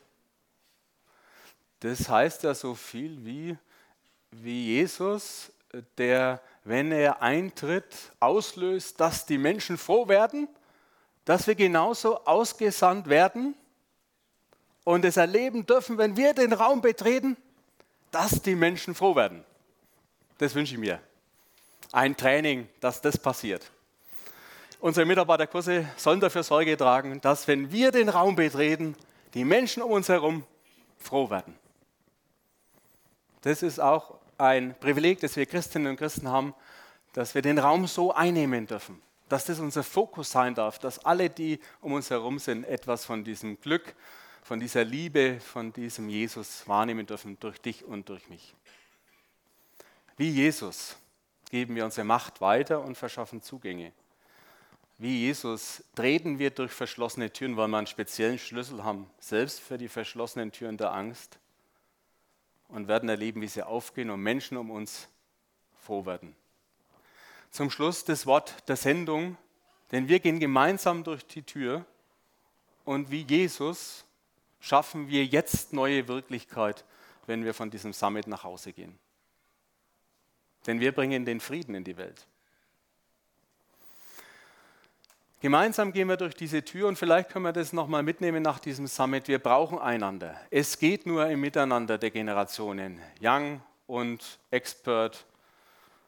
Das 1.81 2.07
heißt 2.07 2.43
ja 2.43 2.55
so 2.55 2.75
viel 2.75 3.25
wie, 3.25 3.57
wie 4.31 4.75
Jesus, 4.75 5.51
der, 5.97 6.41
wenn 6.63 6.91
er 6.91 7.21
eintritt, 7.21 7.95
auslöst, 8.19 8.99
dass 8.99 9.25
die 9.25 9.37
Menschen 9.37 9.77
froh 9.77 10.07
werden, 10.07 10.47
dass 11.25 11.47
wir 11.47 11.55
genauso 11.55 12.23
ausgesandt 12.25 13.09
werden 13.09 13.55
und 14.83 15.03
es 15.03 15.17
erleben 15.17 15.65
dürfen, 15.65 15.97
wenn 15.97 16.15
wir 16.15 16.33
den 16.33 16.53
Raum 16.53 16.81
betreten, 16.81 17.35
dass 18.11 18.41
die 18.41 18.55
Menschen 18.55 18.95
froh 18.95 19.15
werden. 19.15 19.43
Das 20.37 20.55
wünsche 20.55 20.75
ich 20.75 20.79
mir. 20.79 21.01
Ein 21.91 22.15
Training, 22.15 22.69
dass 22.79 23.01
das 23.01 23.17
passiert. 23.17 23.69
Unsere 24.79 25.05
Mitarbeiterkurse 25.05 25.87
sollen 25.97 26.19
dafür 26.19 26.43
Sorge 26.43 26.77
tragen, 26.77 27.19
dass 27.21 27.47
wenn 27.47 27.71
wir 27.71 27.91
den 27.91 28.09
Raum 28.09 28.35
betreten, 28.35 28.95
die 29.33 29.43
Menschen 29.43 29.81
um 29.81 29.91
uns 29.91 30.07
herum 30.07 30.45
froh 30.97 31.29
werden. 31.29 31.57
Das 33.41 33.63
ist 33.63 33.79
auch 33.79 34.16
ein 34.37 34.75
Privileg, 34.79 35.19
das 35.19 35.35
wir 35.35 35.45
Christinnen 35.45 35.91
und 35.91 35.97
Christen 35.97 36.27
haben, 36.27 36.53
dass 37.13 37.35
wir 37.35 37.41
den 37.41 37.59
Raum 37.59 37.87
so 37.87 38.13
einnehmen 38.13 38.67
dürfen, 38.67 39.01
dass 39.29 39.45
das 39.45 39.59
unser 39.59 39.83
Fokus 39.83 40.31
sein 40.31 40.55
darf, 40.55 40.79
dass 40.79 40.99
alle, 40.99 41.29
die 41.29 41.59
um 41.81 41.93
uns 41.93 42.09
herum 42.09 42.39
sind, 42.39 42.63
etwas 42.63 43.05
von 43.05 43.23
diesem 43.23 43.59
Glück 43.59 43.95
von 44.47 44.61
dieser 44.61 44.85
Liebe, 44.85 45.41
von 45.41 45.73
diesem 45.73 46.07
Jesus 46.07 46.65
wahrnehmen 46.67 47.05
dürfen 47.05 47.37
durch 47.41 47.59
dich 47.59 47.83
und 47.83 48.07
durch 48.07 48.29
mich. 48.29 48.55
Wie 50.15 50.29
Jesus 50.29 50.95
geben 51.51 51.75
wir 51.75 51.83
unsere 51.83 52.05
Macht 52.05 52.39
weiter 52.39 52.81
und 52.81 52.97
verschaffen 52.97 53.41
Zugänge. 53.41 53.91
Wie 54.97 55.19
Jesus 55.19 55.83
treten 55.95 56.39
wir 56.39 56.49
durch 56.49 56.71
verschlossene 56.71 57.31
Türen, 57.31 57.57
weil 57.57 57.67
wir 57.67 57.77
einen 57.77 57.87
speziellen 57.87 58.39
Schlüssel 58.39 58.85
haben, 58.85 59.09
selbst 59.19 59.59
für 59.59 59.77
die 59.77 59.89
verschlossenen 59.89 60.53
Türen 60.53 60.77
der 60.77 60.93
Angst 60.93 61.37
und 62.67 62.87
werden 62.87 63.09
erleben, 63.09 63.41
wie 63.41 63.47
sie 63.47 63.63
aufgehen 63.63 64.09
und 64.09 64.21
Menschen 64.21 64.57
um 64.57 64.71
uns 64.71 65.07
froh 65.81 66.05
werden. 66.05 66.35
Zum 67.51 67.69
Schluss 67.71 68.03
das 68.03 68.25
Wort 68.25 68.67
der 68.67 68.75
Sendung, 68.75 69.37
denn 69.91 70.07
wir 70.07 70.19
gehen 70.19 70.39
gemeinsam 70.39 71.03
durch 71.03 71.25
die 71.25 71.43
Tür 71.43 71.85
und 72.83 73.09
wie 73.09 73.23
Jesus 73.23 74.05
schaffen 74.59 75.07
wir 75.07 75.25
jetzt 75.25 75.73
neue 75.73 76.07
Wirklichkeit, 76.07 76.85
wenn 77.25 77.45
wir 77.45 77.53
von 77.53 77.69
diesem 77.69 77.93
Summit 77.93 78.27
nach 78.27 78.43
Hause 78.43 78.73
gehen. 78.73 78.97
Denn 80.65 80.79
wir 80.79 80.91
bringen 80.91 81.25
den 81.25 81.39
Frieden 81.39 81.75
in 81.75 81.83
die 81.83 81.97
Welt. 81.97 82.27
Gemeinsam 85.39 85.93
gehen 85.93 86.09
wir 86.09 86.17
durch 86.17 86.33
diese 86.33 86.65
Tür 86.65 86.87
und 86.87 86.97
vielleicht 86.97 87.29
können 87.29 87.45
wir 87.45 87.53
das 87.53 87.71
nochmal 87.71 88.01
mitnehmen 88.01 88.41
nach 88.41 88.57
diesem 88.57 88.87
Summit. 88.87 89.27
Wir 89.27 89.37
brauchen 89.37 89.77
einander. 89.77 90.35
Es 90.49 90.79
geht 90.79 91.05
nur 91.05 91.27
im 91.27 91.41
Miteinander 91.41 91.99
der 91.99 92.09
Generationen, 92.09 92.99
Young 93.21 93.61
und 93.85 94.39
Expert. 94.49 95.27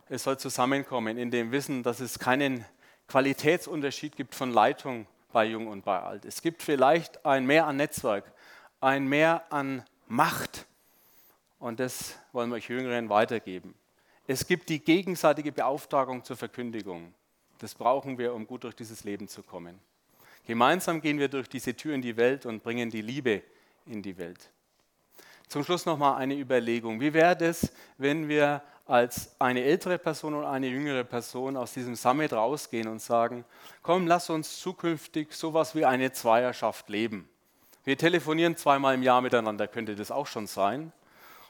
Es 0.10 0.24
soll 0.24 0.40
zusammenkommen 0.40 1.20
in 1.20 1.30
dem 1.30 1.52
Wissen, 1.52 1.84
dass 1.84 2.00
es 2.00 2.18
keinen 2.18 2.66
Qualitätsunterschied 3.08 4.16
gibt 4.16 4.34
von 4.34 4.52
Leitung 4.52 5.06
bei 5.32 5.46
Jung 5.46 5.68
und 5.68 5.86
bei 5.86 6.00
Alt. 6.00 6.26
Es 6.26 6.42
gibt 6.42 6.64
vielleicht 6.64 7.24
ein 7.24 7.46
Mehr 7.46 7.68
an 7.68 7.78
Netzwerk, 7.78 8.24
ein 8.82 9.08
Mehr 9.08 9.44
an 9.52 9.84
Macht. 10.08 10.66
Und 11.60 11.80
das 11.80 12.16
wollen 12.32 12.50
wir 12.50 12.56
euch 12.56 12.68
Jüngeren 12.68 13.10
weitergeben. 13.10 13.76
Es 14.26 14.48
gibt 14.48 14.70
die 14.70 14.84
gegenseitige 14.84 15.52
Beauftragung 15.52 16.24
zur 16.24 16.36
Verkündigung. 16.36 17.14
Das 17.60 17.76
brauchen 17.76 18.18
wir, 18.18 18.34
um 18.34 18.48
gut 18.48 18.64
durch 18.64 18.76
dieses 18.76 19.04
Leben 19.04 19.28
zu 19.28 19.44
kommen. 19.44 19.80
Gemeinsam 20.46 21.02
gehen 21.02 21.20
wir 21.20 21.28
durch 21.28 21.48
diese 21.48 21.76
Tür 21.76 21.94
in 21.94 22.02
die 22.02 22.18
Welt 22.18 22.46
und 22.46 22.64
bringen 22.64 22.90
die 22.90 23.02
Liebe 23.02 23.44
in 23.86 24.02
die 24.02 24.18
Welt. 24.18 24.50
Zum 25.48 25.64
Schluss 25.64 25.86
nochmal 25.86 26.16
eine 26.16 26.36
Überlegung. 26.36 27.00
Wie 27.02 27.14
wäre 27.14 27.44
es, 27.46 27.72
wenn 27.98 28.28
wir 28.28 28.62
als 28.86 29.36
eine 29.38 29.64
ältere 29.64 30.00
Person 30.00 30.34
und 30.34 30.46
eine 30.46 30.68
jüngere 30.68 31.04
Person 31.04 31.56
aus 31.58 31.74
diesem 31.74 31.96
Summit 31.96 32.34
rausgehen 32.34 32.88
und 32.88 33.00
sagen, 33.00 33.46
komm, 33.84 34.08
lass 34.08 34.32
uns 34.32 34.60
zukünftig 34.60 35.34
sowas 35.34 35.76
wie 35.76 35.86
eine 35.86 36.12
Zweierschaft 36.12 36.90
leben. 36.90 37.30
Wir 37.84 37.98
telefonieren 37.98 38.58
zweimal 38.58 38.96
im 38.96 39.04
Jahr 39.04 39.22
miteinander, 39.22 39.68
könnte 39.68 39.96
das 39.96 40.10
auch 40.10 40.28
schon 40.28 40.48
sein. 40.48 40.92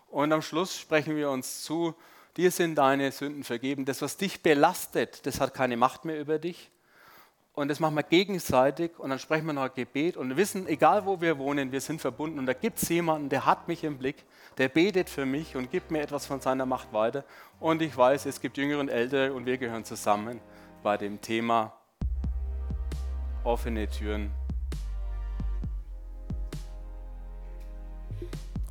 Und 0.09 0.33
am 0.33 0.41
Schluss 0.41 0.77
sprechen 0.77 1.15
wir 1.15 1.29
uns 1.29 1.63
zu, 1.63 1.95
dir 2.37 2.51
sind 2.51 2.75
deine 2.75 3.11
Sünden 3.11 3.43
vergeben. 3.43 3.85
Das, 3.85 4.01
was 4.01 4.17
dich 4.17 4.41
belastet, 4.41 5.25
das 5.25 5.39
hat 5.39 5.53
keine 5.53 5.77
Macht 5.77 6.05
mehr 6.05 6.19
über 6.19 6.39
dich. 6.39 6.71
Und 7.53 7.67
das 7.67 7.81
machen 7.81 7.95
wir 7.95 8.03
gegenseitig 8.03 8.97
und 8.99 9.09
dann 9.09 9.19
sprechen 9.19 9.45
wir 9.45 9.51
noch 9.51 9.63
ein 9.63 9.71
Gebet 9.75 10.15
und 10.15 10.37
wissen, 10.37 10.65
egal 10.67 11.05
wo 11.05 11.19
wir 11.19 11.37
wohnen, 11.37 11.73
wir 11.73 11.81
sind 11.81 11.99
verbunden. 11.99 12.39
Und 12.39 12.45
da 12.45 12.53
gibt 12.53 12.81
es 12.81 12.87
jemanden, 12.87 13.27
der 13.27 13.45
hat 13.45 13.67
mich 13.67 13.83
im 13.83 13.97
Blick, 13.97 14.23
der 14.57 14.69
betet 14.69 15.09
für 15.09 15.25
mich 15.25 15.57
und 15.57 15.69
gibt 15.69 15.91
mir 15.91 16.01
etwas 16.01 16.25
von 16.25 16.39
seiner 16.39 16.65
Macht 16.65 16.93
weiter. 16.93 17.25
Und 17.59 17.81
ich 17.81 17.97
weiß, 17.97 18.27
es 18.27 18.39
gibt 18.39 18.55
Jüngere 18.57 18.79
und 18.79 18.87
Ältere 18.87 19.33
und 19.33 19.45
wir 19.45 19.57
gehören 19.57 19.83
zusammen 19.83 20.39
bei 20.83 20.95
dem 20.95 21.19
Thema 21.19 21.73
offene 23.43 23.89
Türen 23.89 24.31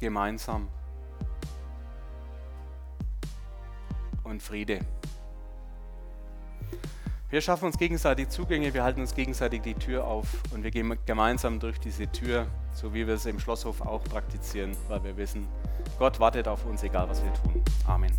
gemeinsam 0.00 0.68
und 4.28 4.42
Friede. 4.42 4.80
Wir 7.30 7.42
schaffen 7.42 7.66
uns 7.66 7.76
gegenseitig 7.76 8.30
Zugänge, 8.30 8.72
wir 8.72 8.84
halten 8.84 9.02
uns 9.02 9.14
gegenseitig 9.14 9.60
die 9.60 9.74
Tür 9.74 10.06
auf 10.06 10.26
und 10.54 10.64
wir 10.64 10.70
gehen 10.70 10.96
gemeinsam 11.04 11.60
durch 11.60 11.78
diese 11.78 12.06
Tür, 12.10 12.46
so 12.72 12.94
wie 12.94 13.06
wir 13.06 13.14
es 13.14 13.26
im 13.26 13.38
Schlosshof 13.38 13.82
auch 13.82 14.02
praktizieren, 14.04 14.74
weil 14.88 15.04
wir 15.04 15.16
wissen, 15.18 15.46
Gott 15.98 16.20
wartet 16.20 16.48
auf 16.48 16.64
uns, 16.64 16.82
egal 16.82 17.06
was 17.08 17.22
wir 17.22 17.32
tun. 17.34 17.62
Amen. 17.86 18.12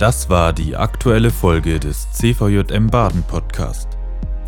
Das 0.00 0.28
war 0.28 0.52
die 0.52 0.74
aktuelle 0.74 1.30
Folge 1.30 1.78
des 1.78 2.10
CVJM 2.12 2.88
Baden 2.88 3.22
Podcast. 3.22 3.96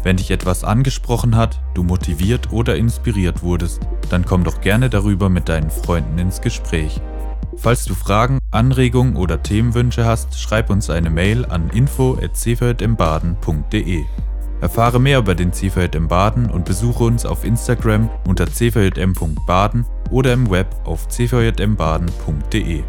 Wenn 0.03 0.16
dich 0.16 0.33
etwas 0.33 0.64
angesprochen 0.64 1.37
hat, 1.37 1.61
du 1.75 1.85
motiviert 1.85 2.51
oder 2.51 2.75
inspiriert 2.75 3.42
wurdest, 3.42 3.81
dann 4.11 4.25
komm 4.25 4.42
doch 4.42 4.61
gerne 4.61 4.90
darüber 4.90 5.29
mit 5.29 5.49
deinen 5.49 5.71
Freunden 5.71 6.18
ins 6.18 6.40
Gespräch. 6.40 7.01
Falls 7.57 7.85
du 7.85 7.94
Fragen, 7.94 8.38
Anregungen 8.50 9.14
oder 9.16 9.40
Themenwünsche 9.42 10.05
hast, 10.05 10.40
schreib 10.40 10.70
uns 10.70 10.90
eine 10.90 11.11
Mail 11.11 11.44
an 11.46 11.70
info@cvjmbaden.de. 11.70 14.05
Erfahre 14.61 15.00
mehr 15.00 15.18
über 15.18 15.35
den 15.35 15.52
CVJM 15.52 16.07
Baden 16.09 16.48
und 16.48 16.64
besuche 16.64 17.02
uns 17.05 17.26
auf 17.26 17.44
Instagram 17.44 18.09
unter 18.28 18.46
cvjm.baden 18.46 19.85
oder 20.11 20.33
im 20.33 20.50
Web 20.50 20.74
auf 20.85 21.09
cvjmbaden.de. 21.09 22.85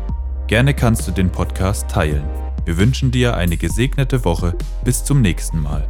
Gerne 0.47 0.73
kannst 0.73 1.07
du 1.07 1.11
den 1.11 1.29
Podcast 1.31 1.89
teilen. 1.89 2.23
Wir 2.65 2.77
wünschen 2.77 3.11
dir 3.11 3.35
eine 3.35 3.57
gesegnete 3.57 4.23
Woche. 4.23 4.55
Bis 4.85 5.03
zum 5.03 5.21
nächsten 5.21 5.61
Mal. 5.61 5.85